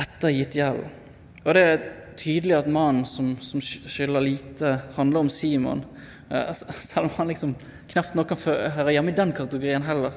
ettergitt 0.00 0.56
gjeld. 0.56 0.86
Og 1.44 1.52
det 1.58 1.64
er 1.74 1.86
tydelig 2.16 2.56
at 2.56 2.70
mannen 2.72 3.04
som, 3.04 3.34
som 3.44 3.60
skylder 3.60 4.24
lite, 4.24 4.78
handler 4.96 5.26
om 5.26 5.28
Simon. 5.28 5.84
Eh, 6.30 6.54
selv 6.56 7.10
om 7.10 7.18
han 7.18 7.34
liksom 7.34 7.52
knapt 7.92 8.16
nok 8.16 8.32
kan 8.32 8.72
høre 8.78 8.96
hjemme 8.96 9.12
i 9.12 9.20
den 9.20 9.36
kategorien 9.36 9.84
heller. 9.84 10.16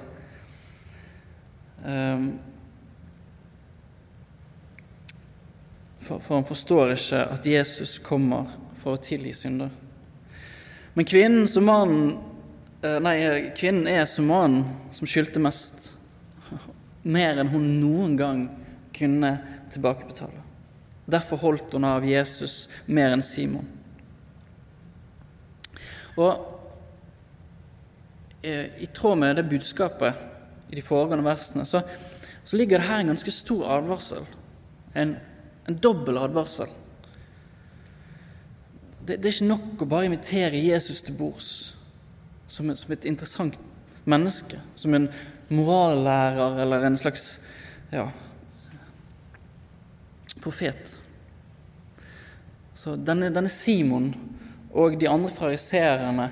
For, 6.09 6.19
for 6.23 6.39
han 6.39 6.47
forstår 6.47 6.95
ikke 6.95 7.21
at 7.35 7.45
Jesus 7.45 7.99
kommer 8.01 8.49
for 8.79 8.97
å 8.97 9.03
tilgi 9.03 9.35
synder. 9.37 9.69
Men 10.97 11.07
kvinnen 11.07 11.47
som 11.47 11.67
mannen 11.69 12.15
eh, 12.81 12.97
Nei, 13.03 13.15
kvinnen 13.57 13.87
er 13.91 14.07
som 14.09 14.27
mannen 14.29 14.65
som 14.95 15.09
skyldte 15.09 15.41
mest. 15.43 15.91
Mer 17.15 17.39
enn 17.39 17.51
hun 17.53 17.67
noen 17.79 18.17
gang 18.19 18.45
kunne 18.95 19.35
tilbakebetale. 19.71 20.41
Derfor 21.09 21.41
holdt 21.41 21.73
hun 21.73 21.87
av 21.87 22.05
Jesus 22.05 22.67
mer 22.85 23.15
enn 23.15 23.23
Simon. 23.25 23.65
Og 26.19 26.33
eh, 28.43 28.75
i 28.83 28.89
tråd 28.93 29.17
med 29.17 29.39
det 29.39 29.47
budskapet 29.49 30.69
i 30.69 30.77
de 30.77 30.83
foregående 30.85 31.25
versene, 31.25 31.65
så, 31.65 31.81
så 32.43 32.59
ligger 32.59 32.77
det 32.77 32.89
her 32.91 33.01
en 33.01 33.13
ganske 33.13 33.33
stor 33.33 33.65
advarsel. 33.79 34.27
En, 34.93 35.15
en 35.69 35.77
dobbel 35.81 36.17
advarsel 36.17 36.69
det, 39.09 39.17
det, 39.17 39.25
er 39.25 39.33
ikke 39.33 39.49
nok 39.49 39.83
å 39.83 39.89
bare 39.89 40.09
invitere 40.09 40.61
Jesus 40.61 41.01
til 41.05 41.15
bords 41.17 41.49
som, 42.49 42.69
som, 42.77 42.91
et 42.93 43.07
interessant 43.09 43.55
menneske, 44.09 44.59
som 44.77 44.93
en 44.93 45.07
morallærer 45.53 46.61
eller 46.61 46.85
en 46.85 46.97
slags 46.97 47.39
ja, 47.89 48.05
profet. 50.43 50.95
Så 52.77 52.95
denne, 52.95 53.31
denne 53.33 53.49
Simon 53.51 54.11
og 54.69 54.99
de 55.01 55.09
andre 55.09 55.31
fariseerne 55.33 56.29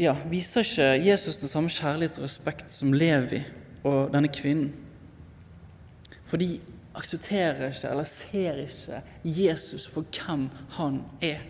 ja, 0.00 0.14
viser 0.28 0.64
ikke 0.64 0.92
Jesus 1.04 1.40
den 1.40 1.52
samme 1.52 1.72
kjærlighet 1.72 2.20
og 2.20 2.28
respekt 2.28 2.72
som 2.72 2.92
Levi 2.92 3.42
og 3.84 4.12
denne 4.12 4.28
kvinnen. 4.32 4.70
Fordi 6.30 6.60
aksepterer 6.94 7.70
ikke 7.70 7.90
eller 7.90 8.06
ser 8.06 8.62
ikke 8.62 9.02
Jesus 9.24 9.88
for 9.90 10.06
hvem 10.06 10.48
han 10.76 11.02
er. 11.22 11.42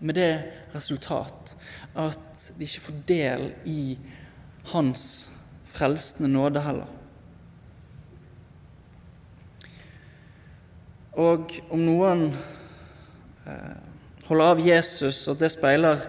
Med 0.00 0.16
det 0.16 0.32
resultat 0.74 1.54
at 1.96 2.50
de 2.58 2.66
ikke 2.66 2.84
får 2.88 3.00
del 3.08 3.46
i 3.64 3.98
hans 4.72 5.30
frelsende 5.64 6.28
nåde 6.32 6.60
heller. 6.64 6.90
Og 11.14 11.52
om 11.70 11.82
noen 11.84 12.24
eh, 13.46 13.76
holder 14.26 14.54
av 14.54 14.62
Jesus, 14.66 15.20
og 15.30 15.38
det 15.38 15.52
speiler 15.54 16.00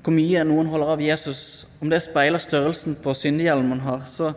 hvor 0.00 0.14
mye 0.14 0.44
noen 0.46 0.70
holder 0.70 0.94
av 0.94 1.02
Jesus, 1.02 1.42
om 1.82 1.90
det 1.90 2.00
speiler 2.04 2.40
størrelsen 2.40 2.94
på 3.02 3.12
syndegjeld 3.18 3.66
man 3.66 3.82
har, 3.84 4.06
så 4.08 4.30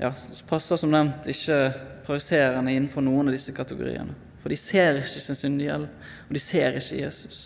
ja, 0.00 0.12
passer 0.48 0.80
som 0.80 0.92
nevnt 0.92 1.26
ikke 1.30 1.58
fariseerne 2.04 2.74
innenfor 2.74 3.04
noen 3.04 3.30
av 3.30 3.36
disse 3.36 3.54
kategoriene. 3.56 4.14
For 4.42 4.52
de 4.52 4.58
ser 4.60 5.00
ikke 5.00 5.22
sin 5.24 5.38
syndegjeld, 5.38 5.86
og 6.28 6.36
de 6.36 6.42
ser 6.42 6.76
ikke 6.76 6.98
Jesus. 7.00 7.38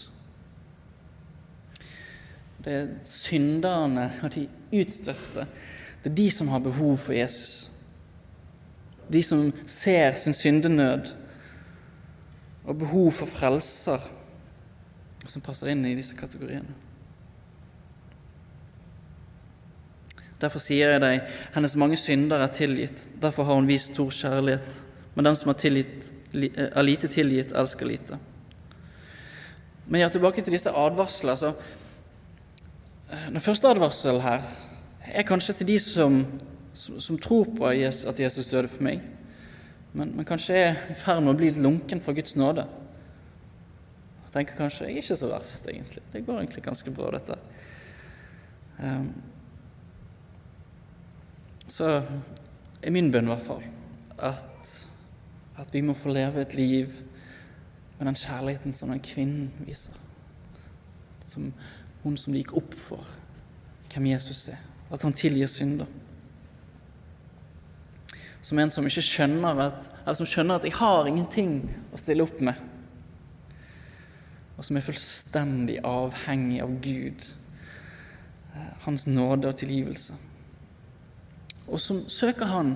Det 2.65 2.75
er 2.75 2.89
synderne 3.07 4.09
og 4.23 4.33
de 4.35 4.49
utstøtte. 4.81 5.47
Det 6.03 6.11
er 6.11 6.17
de 6.19 6.31
som 6.31 6.51
har 6.51 6.65
behov 6.65 6.97
for 6.99 7.15
Jesus. 7.15 7.71
De 9.13 9.23
som 9.23 9.53
ser 9.67 10.13
sin 10.19 10.35
syndenød 10.35 11.15
og 12.65 12.79
behov 12.79 13.13
for 13.13 13.31
frelser, 13.31 14.03
som 15.29 15.45
passer 15.45 15.71
inn 15.73 15.87
i 15.89 15.97
disse 15.97 16.17
kategoriene. 16.17 16.75
Derfor 20.39 20.63
sier 20.63 20.95
jeg 20.95 21.03
deg, 21.03 21.33
hennes 21.57 21.75
mange 21.79 21.99
synder 21.99 22.45
er 22.45 22.53
tilgitt. 22.55 23.09
Derfor 23.23 23.49
har 23.49 23.59
hun 23.59 23.67
vist 23.69 23.93
stor 23.95 24.13
kjærlighet. 24.15 24.83
Men 25.17 25.27
den 25.27 25.37
som 25.39 25.51
er, 25.51 25.59
tilgitt, 25.59 26.13
er 26.31 26.69
eh, 26.69 26.83
lite 26.85 27.11
tilgitt, 27.11 27.55
elsker 27.59 27.89
lite. 27.91 28.19
Men 29.89 30.05
ja, 30.05 30.09
tilbake 30.13 30.45
til 30.45 30.55
disse 30.55 30.71
advarslene. 30.71 31.55
Eh, 33.11 33.29
den 33.33 33.43
første 33.43 33.71
advarselen 33.73 34.23
her 34.23 34.47
er 35.09 35.27
kanskje 35.27 35.57
til 35.59 35.71
de 35.73 35.79
som, 35.83 36.21
som, 36.75 37.01
som 37.01 37.19
tror 37.19 37.49
på 37.57 37.67
at 37.67 38.21
Jesus 38.21 38.47
døde 38.47 38.69
for 38.69 38.85
meg, 38.85 39.01
men, 39.97 40.13
men 40.15 40.27
kanskje 40.29 40.55
er 40.55 40.83
i 40.93 40.95
ferd 40.95 41.25
med 41.25 41.33
å 41.33 41.39
bli 41.39 41.49
litt 41.49 41.63
lunken 41.65 42.03
for 42.05 42.15
Guds 42.15 42.37
nåde. 42.39 42.67
Og 44.27 44.31
tenker 44.35 44.59
kanskje 44.61 44.87
jeg 44.87 44.99
er 44.99 45.03
ikke 45.03 45.17
så 45.19 45.33
verst, 45.33 45.67
egentlig. 45.73 46.05
Det 46.13 46.23
går 46.27 46.43
egentlig 46.43 46.63
ganske 46.69 46.93
bra, 46.95 47.11
dette. 47.17 47.39
Um, 48.79 49.09
så 51.69 52.03
er 52.83 52.95
min 52.95 53.11
bønn 53.13 53.29
i 53.29 53.33
hvert 53.33 53.45
fall 53.45 53.65
at, 54.19 54.73
at 55.59 55.75
vi 55.75 55.83
må 55.85 55.95
få 55.95 56.13
leve 56.15 56.43
et 56.43 56.55
liv 56.57 56.95
med 57.99 58.07
den 58.07 58.19
kjærligheten 58.19 58.75
som 58.75 58.93
den 58.93 59.03
kvinnen 59.03 59.51
viser. 59.67 59.95
Som 61.27 61.53
hun 62.03 62.17
som 62.17 62.33
det 62.33 62.45
gikk 62.45 62.57
opp 62.59 62.75
for 62.79 63.07
hvem 63.93 64.11
Jesus 64.13 64.47
er. 64.53 64.61
At 64.91 65.03
han 65.03 65.13
tilgir 65.13 65.51
synder. 65.51 65.87
Som 68.41 68.59
en 68.59 68.71
som 68.73 68.87
ikke 68.87 69.05
skjønner 69.05 69.61
at, 69.67 69.91
eller 70.05 70.17
som 70.17 70.27
skjønner 70.27 70.57
at 70.57 70.65
'jeg 70.65 70.79
har 70.79 71.07
ingenting 71.07 71.69
å 71.93 71.99
stille 71.99 72.23
opp 72.23 72.41
med'. 72.41 72.63
Og 74.57 74.65
som 74.65 74.77
er 74.77 74.81
fullstendig 74.81 75.79
avhengig 75.85 76.63
av 76.63 76.81
Gud, 76.81 77.35
eh, 78.55 78.73
hans 78.81 79.07
nåde 79.07 79.49
og 79.49 79.57
tilgivelse 79.57 80.15
og 81.69 81.81
så 81.83 82.01
søker 82.11 82.49
han 82.49 82.75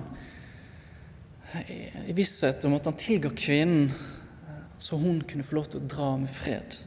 i 2.07 2.13
visshet 2.17 2.65
om 2.65 2.75
at 2.77 2.87
han 2.89 2.97
tilga 2.97 3.29
kvinnen, 3.37 3.91
så 4.81 4.97
hun 4.99 5.21
kunne 5.27 5.45
få 5.45 5.59
lov 5.59 5.69
til 5.71 5.81
å 5.81 5.89
dra 5.89 6.09
med 6.19 6.31
fred. 6.31 6.79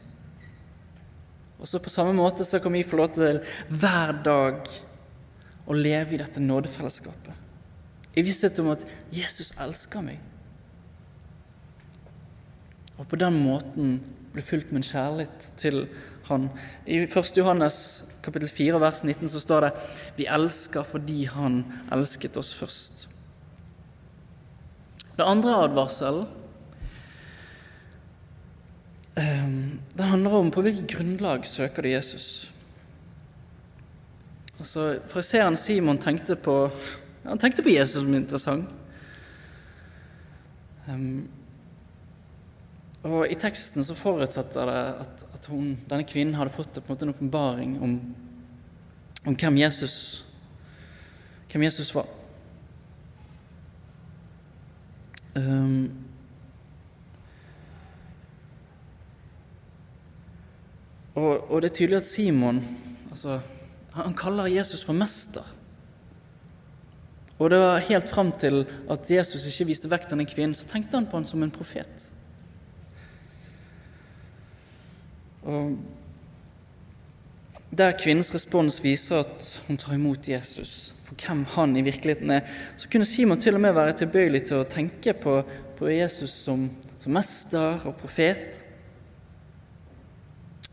Og 1.56 1.68
så 1.68 1.80
På 1.80 1.90
samme 1.90 2.12
måte 2.12 2.44
så 2.44 2.60
kan 2.60 2.74
vi 2.74 2.84
få 2.84 2.98
lov 3.00 3.14
til 3.16 3.40
hver 3.68 4.12
dag 4.24 4.68
å 5.66 5.74
leve 5.74 6.14
i 6.14 6.20
dette 6.20 6.42
nådefellesskapet. 6.42 7.32
I 8.16 8.24
visshet 8.24 8.58
om 8.60 8.70
at 8.72 8.84
Jesus 9.12 9.52
elsker 9.60 10.04
meg. 10.04 10.20
Og 12.96 13.08
på 13.08 13.18
den 13.20 13.36
måten 13.40 13.98
bli 14.32 14.44
fylt 14.44 14.70
med 14.72 14.82
en 14.82 14.90
kjærlighet 14.90 15.48
til 15.60 15.82
han. 16.28 16.48
I 16.86 17.04
1. 17.04 17.36
Johannes 17.36 18.06
kapittel 18.22 18.48
4 18.50 18.80
vers 18.82 19.02
19 19.04 19.28
så 19.30 19.40
står 19.40 19.66
det 19.66 19.70
Vi 20.16 20.26
elsker 20.26 20.86
fordi 20.86 21.24
Han 21.30 21.62
elsket 21.92 22.36
oss 22.36 22.54
først. 22.54 23.06
Det 25.16 25.24
andre 25.24 25.54
advarselen 25.64 26.26
ehm, 29.16 29.78
den 29.96 30.10
handler 30.10 30.36
om 30.36 30.50
på 30.52 30.62
hvilket 30.62 30.90
grunnlag 30.92 31.46
søker 31.46 31.82
du 31.82 31.88
Jesus. 31.88 32.50
Altså, 34.58 34.98
Fariseeren 35.06 35.56
Simon 35.56 35.98
tenkte 35.98 36.36
på, 36.36 36.70
han 37.24 37.38
tenkte 37.38 37.62
på 37.62 37.72
Jesus 37.72 38.02
som 38.02 38.14
interessant. 38.14 38.68
Um, 40.88 41.28
og 43.06 43.30
I 43.30 43.36
teksten 43.38 43.84
så 43.86 43.94
forutsetter 43.94 44.66
det 44.66 44.78
at, 45.04 45.24
at 45.36 45.48
hun, 45.52 45.74
denne 45.86 46.06
kvinnen 46.08 46.36
hadde 46.38 46.54
fått 46.54 46.78
en, 46.80 46.94
en 46.96 47.12
åpenbaring 47.12 47.76
om, 47.82 47.98
om 49.26 49.36
hvem, 49.36 49.58
Jesus, 49.60 50.24
hvem 51.52 51.66
Jesus 51.68 51.92
var. 51.94 52.08
Um, 55.36 55.92
og, 61.14 61.50
og, 61.50 61.60
det 61.60 61.70
er 61.70 61.76
tydelig 61.76 62.00
at 62.00 62.08
Simon 62.08 62.62
altså, 63.10 63.38
han 63.92 64.16
kaller 64.16 64.48
Jesus 64.48 64.82
for 64.84 64.96
mester. 64.96 65.44
Og 67.36 67.52
det 67.52 67.60
var 67.60 67.84
helt 67.84 68.08
fram 68.08 68.32
til 68.40 68.62
at 68.88 69.10
Jesus 69.12 69.44
ikke 69.50 69.68
viste 69.68 69.90
vekk 69.92 70.08
denne 70.08 70.24
kvinnen, 70.24 70.56
så 70.56 70.64
tenkte 70.68 70.96
han 70.96 71.08
på 71.08 71.20
han 71.20 71.28
som 71.28 71.44
en 71.44 71.52
profet. 71.52 72.08
Og 75.46 75.78
der 77.76 77.96
kvinnens 77.98 78.34
respons 78.34 78.82
viser 78.84 79.24
at 79.24 79.50
hun 79.66 79.78
tar 79.80 79.94
imot 79.96 80.28
Jesus 80.28 80.96
for 81.06 81.14
hvem 81.22 81.44
han 81.54 81.76
i 81.78 81.84
virkeligheten 81.86 82.32
er, 82.34 82.46
så 82.76 82.88
kunne 82.90 83.06
Simon 83.06 83.38
til 83.40 83.54
og 83.54 83.62
med 83.62 83.76
være 83.76 83.94
tilbøyelig 84.00 84.42
til 84.48 84.60
å 84.60 84.68
tenke 84.70 85.14
på, 85.14 85.38
på 85.78 85.90
Jesus 85.92 86.34
som, 86.46 86.66
som, 86.98 87.14
mester 87.14 87.86
og 87.86 87.94
profet. 88.00 88.64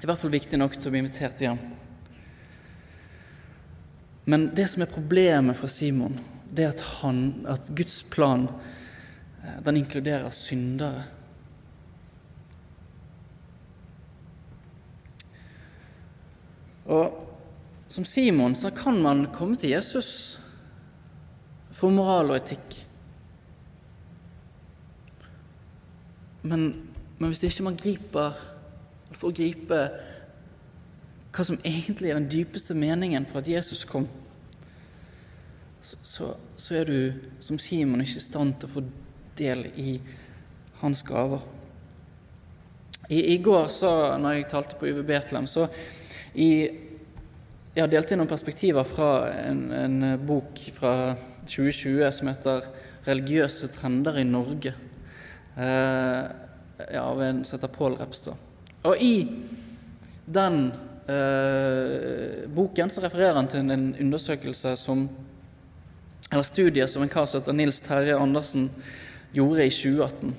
I 0.02 0.10
hvert 0.10 0.20
fall 0.20 0.34
viktig 0.34 0.60
nok 0.60 0.78
til 0.78 0.90
å 0.90 0.94
bli 0.94 1.04
invitert 1.04 1.44
igjen. 1.44 1.62
Men 4.26 4.50
det 4.56 4.66
som 4.72 4.84
er 4.84 4.92
problemet 4.92 5.58
for 5.60 5.70
Simon, 5.70 6.18
det 6.50 6.66
er 6.66 6.74
at, 6.74 6.82
han, 7.02 7.22
at 7.50 7.70
Guds 7.76 8.02
plan 8.10 8.48
eh, 8.48 9.60
den 9.66 9.82
inkluderer 9.84 10.34
syndere. 10.34 11.06
Og 16.86 17.20
som 17.88 18.06
Simon 18.06 18.56
så 18.56 18.72
kan 18.72 18.98
man 19.02 19.28
komme 19.36 19.56
til 19.60 19.76
Jesus 19.76 20.40
for 21.74 21.94
moral 21.94 22.32
og 22.32 22.40
etikk. 22.40 22.80
Men, 26.44 26.66
men 27.20 27.32
hvis 27.32 27.44
ikke 27.48 27.64
man 27.64 27.78
griper 27.80 28.36
For 29.14 29.30
å 29.30 29.36
gripe 29.36 29.78
hva 31.34 31.44
som 31.48 31.58
egentlig 31.66 32.10
er 32.12 32.18
den 32.20 32.30
dypeste 32.30 32.76
meningen 32.78 33.24
for 33.26 33.40
at 33.40 33.48
Jesus 33.50 33.88
kom, 33.90 34.04
så, 35.82 35.98
så, 36.06 36.28
så 36.62 36.76
er 36.78 36.86
du 36.86 37.30
som 37.42 37.58
Simon 37.58 38.04
ikke 38.04 38.20
i 38.20 38.26
stand 38.26 38.54
til 38.60 38.70
å 38.70 38.74
få 38.76 38.84
del 39.40 39.64
i 39.82 39.96
hans 40.84 41.02
gaver. 41.08 41.42
I, 43.10 43.34
i 43.34 43.40
går, 43.42 43.66
så, 43.74 43.90
når 44.22 44.38
jeg 44.38 44.50
talte 44.52 44.78
på 44.78 44.92
UV 44.94 45.02
Betlehem, 45.10 45.50
så 45.50 45.66
i 46.36 46.50
jeg 47.74 47.82
har 47.82 47.90
delt 47.90 48.12
inn 48.14 48.20
noen 48.22 48.30
perspektiver 48.30 48.86
fra 48.86 49.12
en, 49.34 49.62
en, 49.74 49.96
bok 50.22 50.60
fra 50.76 51.16
2020 51.42 52.12
som 52.14 52.30
heter 52.30 52.68
'Religiøse 53.04 53.68
trender 53.74 54.20
i 54.22 54.24
Norge', 54.24 54.76
eh, 55.58 57.00
av 57.00 57.22
en 57.22 57.44
som 57.44 57.58
heter 57.58 57.74
Pål 57.74 57.98
Repstad. 57.98 58.38
Og 58.84 59.02
i 59.02 59.28
den 60.26 60.72
eh, 61.10 62.46
boken 62.48 62.90
så 62.90 63.02
refererer 63.02 63.36
han 63.36 63.48
til 63.48 63.72
en 63.72 63.96
undersøkelse 64.00 64.76
som 64.78 65.10
eller 66.32 66.44
studie 66.44 66.88
som 66.88 67.04
en 67.04 67.10
kar 67.10 67.26
som 67.26 67.42
heter 67.42 67.54
Nils 67.54 67.82
Terje 67.82 68.18
Andersen 68.18 68.70
gjorde 69.34 69.66
i 69.66 69.70
2018. 69.70 70.36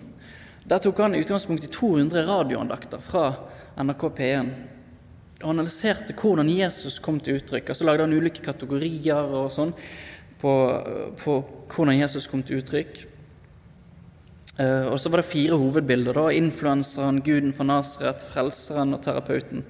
Der 0.64 0.78
tok 0.78 0.98
han 0.98 1.14
utgangspunkt 1.14 1.64
i 1.64 1.70
200 1.70 2.26
radioandakter 2.26 2.98
fra 2.98 3.35
NRK 3.76 4.09
P1 4.18 4.50
og 5.42 5.51
analyserte 5.51 6.14
hvordan 6.16 6.51
Jesus 6.53 7.01
kom 7.03 7.18
til 7.20 7.40
uttrykk. 7.40 7.70
Og 7.70 7.79
så 7.79 7.87
lagde 7.88 8.07
han 8.07 8.14
ulike 8.14 8.44
kategorier 8.44 9.35
og 9.35 9.51
sånn 9.53 9.75
på, 10.40 10.53
på, 11.20 11.40
hvordan 11.75 11.99
Jesus 11.99 12.29
kom 12.31 12.44
til 12.47 12.62
uttrykk. 12.62 13.03
Uh, 14.55 14.92
og 14.92 14.99
så 15.03 15.11
var 15.11 15.18
det 15.20 15.27
fire 15.33 15.59
hovedbilder. 15.59 16.14
da, 16.14 16.29
Influenseren, 16.38 17.23
guden 17.27 17.55
fra 17.57 17.66
Nasaret, 17.66 18.23
frelseren 18.23 18.94
og 18.94 19.03
terapeuten. 19.03 19.64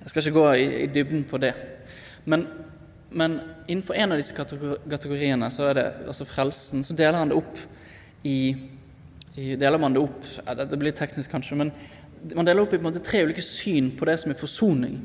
Jeg 0.00 0.10
skal 0.10 0.24
ikke 0.24 0.38
gå 0.40 0.46
i, 0.58 0.64
i 0.84 0.90
dybden 0.90 1.22
på 1.28 1.38
det. 1.38 1.54
Men, 2.24 2.48
men, 3.10 3.38
innenfor 3.68 3.94
en 3.94 4.12
av 4.12 4.20
disse 4.20 4.34
kategoriene, 4.34 5.50
så 5.54 5.70
er 5.70 5.78
det 5.78 5.86
altså 6.08 6.26
frelsen, 6.28 6.82
så 6.84 6.96
deler 6.98 7.20
han 7.20 7.30
det 7.30 7.38
opp 7.38 7.60
i, 8.26 8.38
i 9.38 9.54
deler 9.60 9.80
man 9.80 9.94
det 9.94 10.02
opp, 10.02 10.26
Det 10.44 10.80
blir 10.80 10.92
teknisk 10.96 11.30
kanskje, 11.30 11.56
men 11.60 11.72
man 12.32 12.46
deler 12.46 12.64
opp 12.64 12.72
i 12.72 12.80
måte, 12.80 13.02
tre 13.04 13.24
ulike 13.26 13.44
syn 13.44 13.92
på 13.98 14.06
det 14.08 14.16
som 14.22 14.32
er 14.32 14.38
forsoning. 14.38 14.96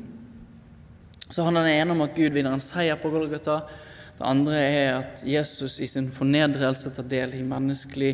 Så 1.30 1.44
handler 1.44 1.68
det 1.68 1.76
ene 1.78 1.94
om 1.94 2.02
at 2.02 2.16
Gud 2.16 2.32
vinner 2.34 2.54
en 2.56 2.62
seier 2.62 2.98
på 2.98 3.10
Golgata. 3.12 3.60
Det 4.18 4.26
andre 4.26 4.56
er 4.56 4.88
at 4.98 5.22
Jesus 5.26 5.78
i 5.80 5.88
sin 5.90 6.08
fornedrelse 6.12 6.90
tar 6.96 7.06
del 7.08 7.36
i 7.38 7.44
menneskelig 7.46 8.10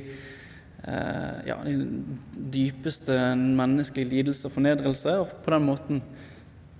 eh, 0.84 1.38
ja, 1.48 1.56
den 1.64 2.18
dypeste 2.34 3.16
menneskelige 3.36 4.10
lidelse 4.10 4.50
og 4.50 4.56
fornedrelse. 4.58 5.16
Og 5.22 5.32
på 5.44 5.54
den 5.54 5.66
måten 5.70 6.02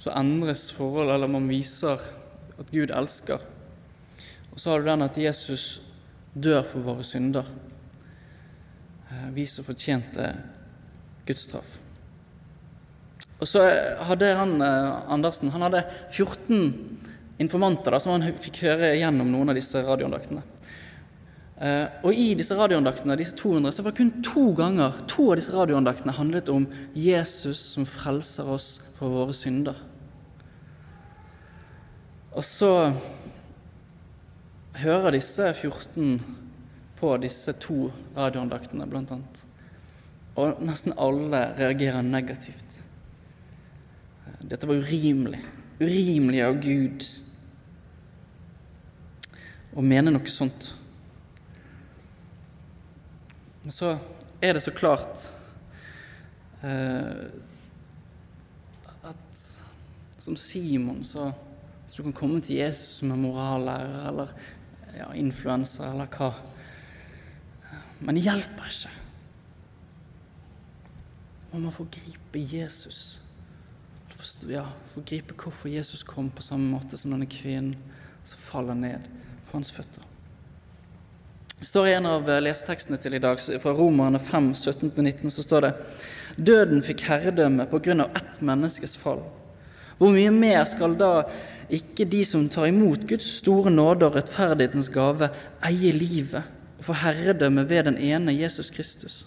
så 0.02 0.12
endres 0.18 0.68
forholdet, 0.76 1.14
eller 1.14 1.32
man 1.32 1.48
viser 1.48 2.02
at 2.56 2.74
Gud 2.74 2.92
elsker. 2.92 3.40
Og 4.52 4.60
så 4.60 4.72
har 4.72 4.82
du 4.82 4.90
den 4.90 5.06
at 5.06 5.18
Jesus 5.20 5.80
dør 6.34 6.62
for 6.68 6.84
våre 6.84 7.06
synder. 7.06 7.48
Eh, 9.08 9.26
vi 9.34 9.48
som 9.48 9.64
fortjente 9.64 10.34
Guds 11.26 11.48
straff. 11.48 11.78
Og 13.37 13.49
så 13.49 13.62
hadde 14.09 14.33
han, 14.38 14.61
eh, 14.62 15.12
Andersen 15.12 15.51
han 15.53 15.66
hadde 15.66 15.85
14 16.11 16.72
informanter 17.38 17.92
da, 17.92 18.01
som 18.01 18.14
han 18.14 18.37
fikk 18.40 18.62
høre 18.64 18.94
gjennom 18.96 19.29
noen 19.33 19.53
av 19.53 19.59
disse 19.59 19.83
radioandaktene. 19.85 20.42
Eh, 21.57 21.88
og 22.05 22.12
i 22.12 22.35
disse 22.37 22.57
radioandaktene, 22.57 23.16
disse 23.16 23.37
200, 23.37 23.72
så 23.72 23.83
var 23.85 23.92
det 23.92 24.01
kun 24.03 24.22
to 24.25 24.46
ganger 24.57 24.96
to 25.09 25.31
av 25.31 25.38
disse 25.40 25.53
radioandaktene 25.53 26.16
handlet 26.16 26.51
om 26.53 26.66
Jesus 26.92 27.61
som 27.75 27.88
frelser 27.88 28.49
oss 28.53 28.81
fra 28.96 29.09
våre 29.09 29.37
synder. 29.37 29.77
Og 32.37 32.44
så 32.44 32.92
hører 34.77 35.16
disse 35.16 35.49
14 35.55 36.20
på 36.96 37.12
disse 37.20 37.53
to 37.61 37.90
radioandaktene, 38.16 38.88
blant 38.88 39.12
annet. 39.12 39.44
Og 40.37 40.61
nesten 40.64 40.92
alle 41.01 41.46
reagerer 41.57 42.05
negativt. 42.05 42.83
Dette 44.46 44.68
var 44.68 44.78
urimelig. 44.78 45.40
Urimelig 45.80 46.42
av 46.46 46.59
Gud 46.62 47.06
å 49.76 49.85
mene 49.85 50.12
noe 50.14 50.32
sånt. 50.32 50.70
Men 53.64 53.74
så 53.74 53.96
er 54.40 54.54
det 54.56 54.62
så 54.64 54.72
klart 54.72 55.26
eh, 56.64 57.26
at 59.11 59.42
som 60.22 60.38
Simon 60.38 61.02
så, 61.04 61.28
hvis 61.85 61.98
du 61.98 62.04
kan 62.06 62.16
komme 62.16 62.40
til 62.44 62.61
Jesus 62.61 63.00
som 63.00 63.12
en 63.12 63.24
morallærer 63.26 64.09
eller 64.12 64.32
ja, 64.96 65.11
influenser 65.18 65.90
eller 65.90 66.09
hva. 66.14 66.30
Men 68.00 68.16
det 68.16 68.24
hjelper 68.24 68.70
ikke. 68.70 68.94
Man 71.52 71.66
må 71.66 71.88
gripe 71.90 72.42
Jesus 74.16 74.46
ja, 74.48 74.64
gripe 75.05 75.35
hvorfor 75.37 75.68
Jesus 75.68 76.02
kom 76.02 76.31
på 76.31 76.42
samme 76.42 76.70
måte 76.72 76.96
som 76.96 77.12
denne 77.12 77.29
kvinnen 77.29 77.76
som 78.24 78.40
faller 78.40 78.74
ned 78.74 79.09
for 79.44 79.59
hans 79.59 79.70
føtter. 79.70 80.02
Det 81.59 81.66
står 81.66 81.88
i 81.88 81.94
en 81.96 82.09
av 82.09 82.29
eh, 82.29 82.40
lesetekstene 82.42 82.98
til 83.00 83.16
i 83.16 83.20
dag, 83.22 83.40
fra 83.40 83.72
Romerne 83.76 84.20
5, 84.20 84.50
17-19, 84.52 85.29
så 85.33 85.44
står 85.44 85.66
det 85.66 85.74
Døden 86.37 86.83
fikk 86.85 87.07
herredømme 87.09 87.68
på 87.70 87.81
grunn 87.85 88.05
av 88.05 88.16
ett 88.16 88.40
menneskes 88.44 88.96
fall. 89.00 89.22
Hvor 89.96 90.12
mye 90.12 90.33
mer 90.33 90.64
skal 90.68 90.96
da 91.00 91.12
ikke 91.72 92.05
de 92.09 92.24
som 92.29 92.44
tar 92.52 92.68
imot 92.68 93.07
Guds 93.09 93.31
store 93.38 93.72
nåde 93.72 94.09
og 94.09 94.18
rettferdighetens 94.18 94.90
gave, 94.92 95.31
eie 95.64 95.94
livet 95.96 96.44
og 96.76 96.90
få 96.90 96.98
herredømme 97.00 97.64
ved 97.68 97.88
den 97.88 97.96
ene 98.00 98.37
Jesus 98.37 98.68
Kristus? 98.72 99.24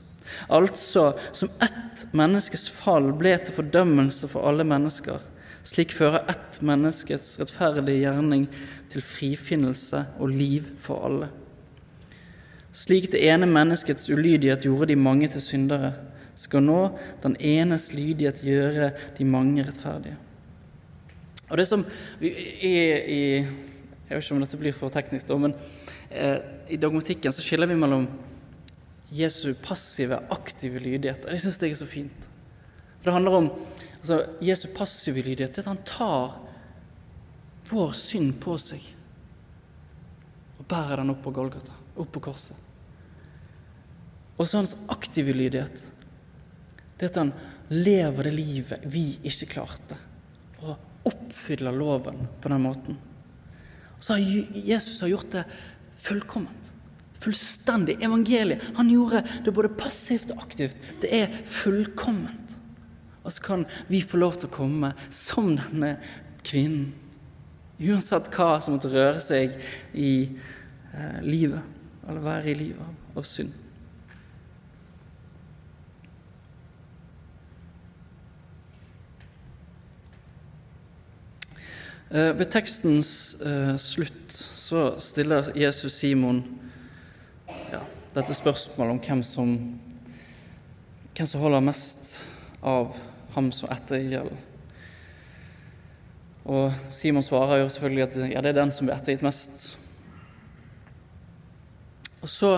Altså, 0.50 1.14
som 1.34 1.52
ett 1.64 2.06
menneskes 2.16 2.68
fall 2.74 3.12
ble 3.18 3.36
til 3.44 3.56
fordømmelse 3.56 4.30
for 4.32 4.48
alle 4.50 4.66
mennesker, 4.68 5.20
slik 5.68 5.94
fører 5.94 6.28
ett 6.32 6.62
menneskets 6.66 7.38
rettferdige 7.42 8.06
gjerning 8.06 8.48
til 8.90 9.04
frifinnelse 9.06 10.06
og 10.20 10.32
liv 10.34 10.70
for 10.82 11.06
alle. 11.10 11.30
Slik 12.72 13.10
det 13.12 13.22
ene 13.26 13.50
menneskets 13.50 14.10
ulydighet 14.10 14.66
gjorde 14.66 14.92
de 14.92 15.00
mange 15.00 15.28
til 15.28 15.42
syndere, 15.42 15.94
skal 16.40 16.64
nå 16.64 16.82
den 17.24 17.36
enes 17.44 17.90
lydighet 17.92 18.44
gjøre 18.46 18.92
de 19.18 19.26
mange 19.28 19.66
rettferdige. 19.68 20.16
Og 21.50 21.58
det 21.58 21.66
som 21.68 21.84
er 22.22 23.10
i, 23.10 23.46
Jeg 24.10 24.18
vet 24.18 24.26
ikke 24.26 24.36
om 24.36 24.42
dette 24.42 24.58
blir 24.58 24.74
for 24.74 24.90
teknisk, 24.90 25.30
men 25.38 25.52
eh, 26.10 26.40
i 26.74 26.78
dogmatikken 26.82 27.30
så 27.30 27.44
skiller 27.46 27.70
vi 27.70 27.76
mellom 27.78 28.08
Jesu 29.12 29.54
passive, 29.54 30.20
aktive 30.30 30.80
lydighet. 30.82 31.26
Og 31.26 31.34
det 31.34 31.42
syns 31.42 31.60
jeg 31.62 31.74
er 31.74 31.82
så 31.82 31.90
fint. 31.90 32.30
For 33.00 33.10
det 33.10 33.16
handler 33.16 33.38
om 33.40 33.50
altså, 34.00 34.22
Jesu 34.44 34.68
passive 34.76 35.24
lydighet 35.26 35.62
at 35.62 35.70
han 35.70 35.82
tar 35.88 36.38
vår 37.70 37.94
synd 37.98 38.36
på 38.42 38.56
seg 38.62 38.84
og 40.60 40.66
bærer 40.70 41.00
den 41.00 41.14
opp 41.14 41.22
på 41.24 41.34
Golgata, 41.34 41.76
opp 41.96 42.12
på 42.16 42.24
korset. 42.30 42.58
Og 44.40 44.48
så 44.48 44.60
hans 44.60 44.76
aktive 44.92 45.34
lydighet. 45.36 45.86
Det 47.00 47.10
at 47.12 47.20
han 47.20 47.32
lever 47.72 48.28
det 48.28 48.34
livet 48.36 48.88
vi 48.92 49.06
ikke 49.28 49.48
klarte, 49.54 49.96
og 50.60 51.08
oppfyller 51.08 51.76
loven 51.76 52.26
på 52.42 52.52
den 52.52 52.64
måten. 52.64 52.98
Og 53.96 54.04
så 54.04 54.16
har 54.16 54.58
Jesus 54.72 55.00
har 55.04 55.12
gjort 55.12 55.32
det 55.36 55.46
fullkomment. 56.00 56.74
Fullstendig. 57.20 57.98
Evangeliet. 58.04 58.64
Han 58.78 58.90
gjorde 58.90 59.24
det 59.46 59.54
både 59.54 59.72
passivt 59.76 60.32
og 60.32 60.44
aktivt. 60.46 60.80
Det 61.02 61.12
er 61.16 61.34
fullkomment. 61.46 62.58
Og 63.24 63.34
så 63.36 63.44
kan 63.44 63.66
vi 63.88 64.02
få 64.02 64.18
lov 64.18 64.40
til 64.40 64.50
å 64.50 64.56
komme 64.56 64.94
som 65.14 65.52
denne 65.58 65.98
kvinnen. 66.48 66.94
Uansett 67.80 68.28
hva 68.36 68.58
som 68.60 68.76
måtte 68.76 68.92
røre 68.92 69.22
seg 69.24 69.54
i 69.96 70.12
eh, 70.28 71.20
livet, 71.24 71.64
eller 72.08 72.24
være 72.26 72.52
i 72.52 72.60
livet 72.60 72.84
av, 72.84 72.96
av 73.22 73.28
synd. 73.28 73.54
Eh, 82.10 82.34
ved 82.34 82.50
tekstens 82.50 83.12
eh, 83.46 83.76
slutt 83.78 84.34
så 84.34 84.96
stiller 85.00 85.52
Jesus 85.56 86.02
Simon 86.02 86.42
dette 88.16 88.36
spørsmålet 88.38 88.96
om 88.96 89.02
hvem 89.04 89.24
som, 89.26 89.56
hvem 91.16 91.30
som 91.30 91.44
holder 91.44 91.66
mest 91.66 92.16
av 92.66 92.96
ham 93.36 93.52
som 93.56 93.72
ettergjelder. 93.74 94.46
Og 96.50 96.74
Simon 96.90 97.26
svarer 97.26 97.62
jo 97.62 97.70
selvfølgelig 97.70 98.06
at 98.08 98.20
ja, 98.34 98.42
det 98.42 98.54
er 98.54 98.60
den 98.62 98.74
som 98.74 98.88
blir 98.88 98.98
ettergitt 98.98 99.26
mest. 99.26 99.68
Og 102.24 102.30
så 102.32 102.54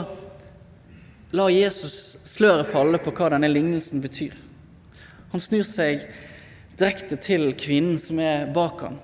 lar 1.36 1.52
Jesus 1.52 2.18
sløret 2.28 2.70
falle 2.70 3.00
på 3.04 3.14
hva 3.16 3.34
denne 3.34 3.52
lignelsen 3.52 4.04
betyr. 4.04 4.36
Han 5.32 5.44
snur 5.44 5.68
seg 5.68 6.08
direkte 6.80 7.20
til 7.22 7.52
kvinnen 7.60 8.00
som 8.00 8.20
er 8.24 8.48
bak 8.56 8.86
ham 8.88 9.00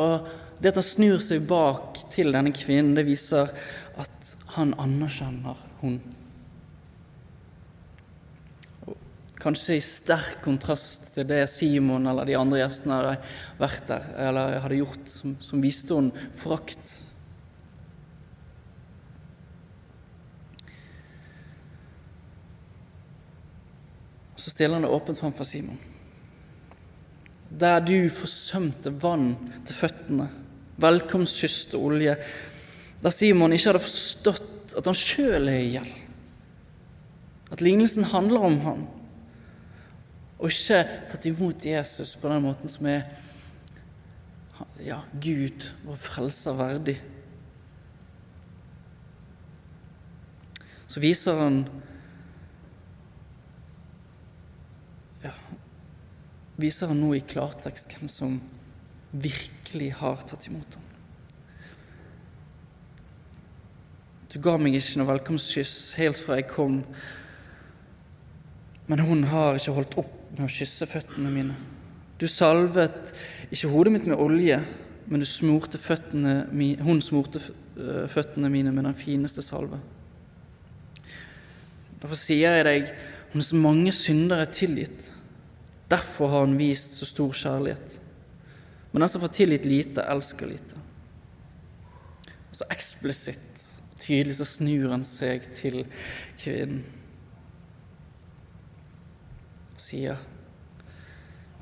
og 0.00 0.28
det 0.60 0.72
at 0.72 0.80
han 0.80 0.86
snur 0.86 1.20
seg 1.24 1.46
bak 1.48 2.02
til 2.12 2.32
denne 2.34 2.52
kvinnen, 2.54 2.94
det 2.96 3.06
viser 3.08 3.50
at 4.00 4.19
han 4.56 4.74
anerkjenner 4.80 5.58
hun. 5.80 6.00
Kanskje 9.40 9.78
i 9.78 9.84
sterk 9.84 10.42
kontrast 10.44 11.14
til 11.14 11.28
det 11.28 11.46
Simon 11.48 12.08
eller 12.10 12.28
de 12.28 12.36
andre 12.36 12.60
gjestene 12.60 12.98
hadde 12.98 13.14
vært 13.60 13.86
der, 13.88 14.08
eller 14.28 14.58
hadde 14.64 14.80
gjort, 14.82 15.06
som, 15.08 15.36
som 15.40 15.62
viste 15.64 15.96
hun 15.96 16.10
forakt. 16.36 16.98
Så 24.36 24.52
stiller 24.52 24.76
han 24.76 24.84
det 24.84 24.92
åpent 24.92 25.20
fram 25.20 25.32
for 25.36 25.48
Simon 25.48 25.80
der 27.50 27.80
du 27.82 28.08
forsømte 28.12 28.92
vann 29.02 29.32
til 29.66 29.74
føttene, 29.74 30.28
velkomstkyss 30.80 31.74
og 31.74 31.90
olje, 31.90 32.14
der 33.00 33.14
Simon 33.14 33.54
ikke 33.56 33.70
hadde 33.70 33.82
forstått 33.84 34.74
at 34.78 34.86
han 34.86 34.96
sjøl 34.96 35.48
er 35.50 35.60
i 35.64 35.70
gjeld, 35.74 35.92
at 37.50 37.62
lignelsen 37.64 38.06
handler 38.12 38.46
om 38.46 38.58
han, 38.66 38.84
og 40.40 40.52
ikke 40.52 40.82
tatt 41.10 41.26
imot 41.28 41.66
Jesus 41.66 42.14
på 42.20 42.30
den 42.30 42.44
måten 42.44 42.70
som 42.70 42.86
er 42.88 43.04
ja, 44.84 45.00
Gud, 45.20 45.66
vår 45.84 45.98
frelser, 46.00 46.56
verdig. 46.56 46.96
Så 50.90 51.02
viser 51.02 51.38
han 51.40 51.62
viser 56.60 56.90
han 56.90 57.00
nå 57.00 57.14
i 57.16 57.24
klartekst 57.24 57.94
hvem 57.96 58.10
som 58.12 58.36
virkelig 59.10 59.94
har 60.00 60.24
tatt 60.28 60.48
imot 60.50 60.76
ham. 60.76 60.89
Du 64.30 64.38
ga 64.38 64.54
meg 64.62 64.76
ikke 64.78 65.00
noe 65.00 65.08
velkomstkyss 65.08 65.96
helt 65.98 66.18
fra 66.22 66.36
jeg 66.38 66.46
kom, 66.52 66.84
men 68.86 69.00
hun 69.02 69.24
har 69.26 69.56
ikke 69.58 69.74
holdt 69.74 69.96
opp 69.98 70.12
med 70.36 70.44
å 70.46 70.52
kysse 70.54 70.86
føttene 70.86 71.32
mine. 71.34 71.56
Du 72.20 72.28
salvet 72.30 73.10
ikke 73.50 73.70
hodet 73.72 73.94
mitt 73.96 74.06
med 74.06 74.20
olje, 74.22 74.60
men 75.10 75.26
smurte 75.26 75.80
føttene, 75.82 76.44
hun 76.84 77.02
smurte 77.02 77.40
øh, 77.42 78.04
føttene 78.10 78.50
mine 78.52 78.70
med 78.74 78.86
den 78.86 78.94
fineste 78.94 79.42
salve. 79.42 79.80
Derfor 82.00 82.18
sier 82.18 82.60
jeg 82.60 82.68
deg, 82.68 82.92
hennes 83.32 83.50
mange 83.58 83.94
synder 83.94 84.44
er 84.44 84.52
tilgitt. 84.54 85.08
Derfor 85.90 86.30
har 86.30 86.46
hun 86.46 86.54
vist 86.60 87.00
så 87.00 87.08
stor 87.08 87.34
kjærlighet. 87.34 87.98
Men 88.92 89.02
den 89.02 89.10
som 89.10 89.24
får 89.24 89.34
tilgitt 89.40 89.66
lite, 89.66 90.06
elsker 90.06 90.54
lite. 90.54 90.78
Så 92.54 92.66
eksplisitt, 92.70 93.66
tydelig, 94.00 94.38
så 94.38 94.48
snur 94.48 94.90
han 94.94 95.04
seg 95.06 95.46
til 95.56 95.82
kvinnen 96.40 96.82
og 99.80 99.80
sier 99.80 100.18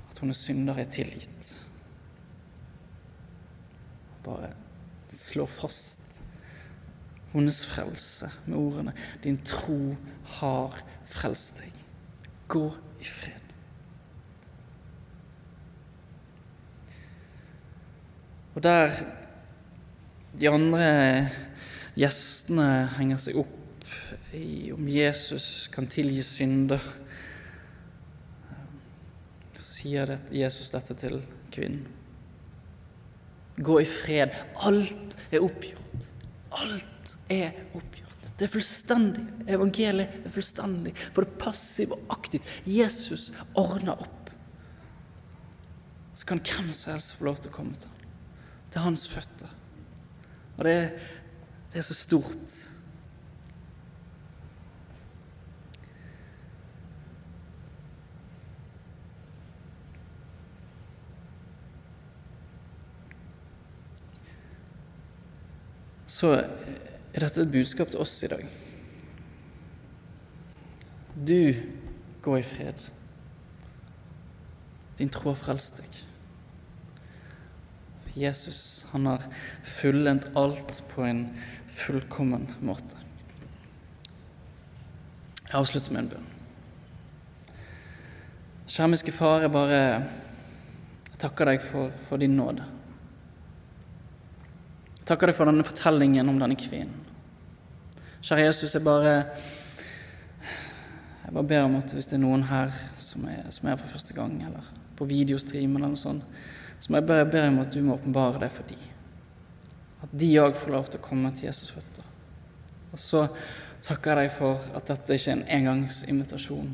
at 0.08 0.18
hun 0.18 0.32
er 0.32 0.38
synder 0.38 0.80
er 0.82 0.88
tilgitt. 0.90 1.52
Bare 4.24 4.50
slå 5.14 5.46
fast 5.46 6.22
hennes 7.32 7.60
frelse 7.66 8.30
med 8.46 8.56
ordene 8.58 8.92
'Din 9.22 9.38
tro 9.44 9.96
har 10.40 10.80
frelst 11.04 11.62
deg'. 11.62 11.84
Gå 12.48 12.74
i 13.00 13.04
fred. 13.04 13.44
Og 18.54 18.62
der 18.62 18.90
de 20.40 20.50
andre 20.50 21.28
gjestene 21.98 22.68
henger 22.96 23.20
seg 23.20 23.38
opp 23.40 23.54
i 24.36 24.70
om 24.74 24.88
Jesus 24.90 25.68
kan 25.72 25.88
tilgi 25.90 26.22
synder, 26.26 26.82
så 29.56 29.66
sier 29.78 30.14
Jesus 30.34 30.70
dette 30.74 30.96
til 30.98 31.20
kvinnen. 31.54 31.86
Gå 33.58 33.80
i 33.82 33.86
fred. 33.90 34.36
Alt 34.68 35.16
er 35.32 35.42
oppgjort. 35.42 36.10
Alt 36.54 37.14
er 37.32 37.56
oppgjort. 37.74 38.28
Det 38.38 38.46
er 38.46 38.52
fullstendig. 38.52 39.24
Evangeliet 39.50 40.20
er 40.20 40.30
fullstendig. 40.30 40.92
Både 41.16 41.34
passiv 41.42 41.96
og 41.96 42.04
aktivt. 42.14 42.52
Jesus 42.68 43.32
ordner 43.58 43.98
opp. 43.98 44.30
Så 46.14 46.28
kan 46.28 46.42
hvem 46.44 46.70
som 46.70 46.94
helst 46.94 47.16
få 47.18 47.32
lov 47.32 47.42
til 47.42 47.50
å 47.50 47.56
komme 47.58 47.74
til 47.74 47.90
ham 47.90 47.98
til 48.70 48.84
hans 48.84 49.06
føtter. 49.08 49.52
Og 50.58 50.66
det, 50.66 50.76
det 51.72 51.78
er 51.78 51.86
så 51.86 51.94
stort. 51.94 52.58
Så 66.08 66.32
er 66.34 67.20
dette 67.20 67.44
et 67.44 67.50
budskap 67.52 67.90
til 67.92 68.00
oss 68.00 68.16
i 68.24 68.30
dag. 68.32 68.46
Du 71.28 71.54
gå 72.22 72.36
i 72.36 72.42
fred. 72.42 72.88
Din 74.98 75.12
tro 75.12 75.30
har 75.30 75.38
frelst 75.38 75.82
deg. 75.82 76.00
Jesus 78.16 78.86
han 78.92 79.06
har 79.06 79.24
fullendt 79.64 80.30
alt 80.38 80.82
på 80.94 81.04
en 81.04 81.26
fullkommen 81.68 82.46
måte. 82.60 82.96
Jeg 85.48 85.56
avslutter 85.60 85.94
med 85.94 86.04
en 86.04 86.10
bønn. 86.12 86.26
Skjermiske 88.68 89.12
Far, 89.16 89.40
jeg 89.40 89.52
bare 89.52 89.82
takker 91.18 91.48
deg 91.48 91.62
for, 91.64 91.92
for 92.04 92.20
din 92.20 92.36
nåde. 92.36 92.66
Takker 95.08 95.30
deg 95.30 95.38
for 95.38 95.48
denne 95.48 95.64
fortellingen 95.64 96.28
om 96.28 96.36
denne 96.36 96.58
kvinnen. 96.60 97.06
Kjære 98.18 98.44
Jesus, 98.44 98.74
jeg 98.74 98.82
bare, 98.84 99.14
jeg 101.24 101.32
bare 101.32 101.48
ber 101.48 101.64
om 101.64 101.78
at 101.78 101.94
hvis 101.94 102.10
det 102.10 102.18
er 102.18 102.24
noen 102.26 102.44
her 102.50 102.74
som 103.00 103.24
er, 103.30 103.46
som 103.54 103.70
er 103.70 103.78
for 103.80 103.94
første 103.94 104.12
gang, 104.16 104.34
eller 104.44 104.66
på 104.98 105.06
videostream 105.08 105.78
eller 105.78 105.94
noe 105.94 106.00
sånt, 106.00 106.26
så 106.78 106.90
må 106.90 107.00
jeg 107.00 107.08
bare 107.08 107.30
be 107.30 107.42
om 107.48 107.58
at 107.62 107.72
du 107.74 107.80
må 107.82 107.96
åpenbare 107.98 108.40
det 108.42 108.50
for 108.54 108.68
de. 108.68 108.78
At 110.04 110.12
de 110.14 110.28
òg 110.40 110.54
får 110.56 110.74
lov 110.74 110.90
til 110.90 111.00
å 111.00 111.06
komme 111.08 111.32
til 111.34 111.48
Jesus' 111.48 111.72
føtter. 111.74 112.06
Og 112.92 113.00
så 113.02 113.24
takker 113.84 114.14
jeg 114.14 114.28
deg 114.28 114.36
for 114.36 114.70
at 114.78 114.90
dette 114.90 115.18
ikke 115.18 115.32
er 115.32 115.36
en 115.38 115.48
engangsinvitasjon. 115.58 116.70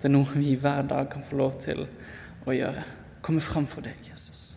Det 0.00 0.08
er 0.08 0.14
noe 0.14 0.36
vi 0.36 0.56
hver 0.58 0.86
dag 0.90 1.08
kan 1.12 1.24
få 1.24 1.38
lov 1.38 1.56
til 1.62 1.86
å 2.44 2.54
gjøre. 2.54 2.84
Komme 3.24 3.42
fram 3.44 3.66
for 3.70 3.86
deg, 3.86 3.96
Jesus. 4.10 4.54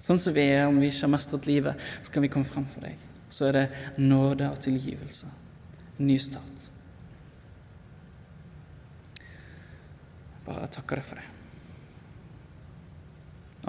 Sånn 0.00 0.20
som 0.20 0.34
vi 0.36 0.44
er, 0.50 0.66
om 0.68 0.76
vi 0.82 0.90
ikke 0.90 1.06
har 1.06 1.14
mestret 1.14 1.48
livet, 1.48 1.80
så 2.04 2.12
kan 2.12 2.24
vi 2.24 2.32
komme 2.32 2.48
fram 2.48 2.66
for 2.68 2.84
deg. 2.84 2.98
Så 3.32 3.48
er 3.48 3.56
det 3.56 3.66
nåde 4.02 4.50
og 4.50 4.60
tilgivelse. 4.60 5.30
Ny 6.04 6.18
start. 6.20 6.68
Bare 10.44 10.68
takker 10.68 11.00
deg 11.00 11.06
for 11.06 11.22
det. 11.22 11.30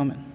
Amen. 0.02 0.35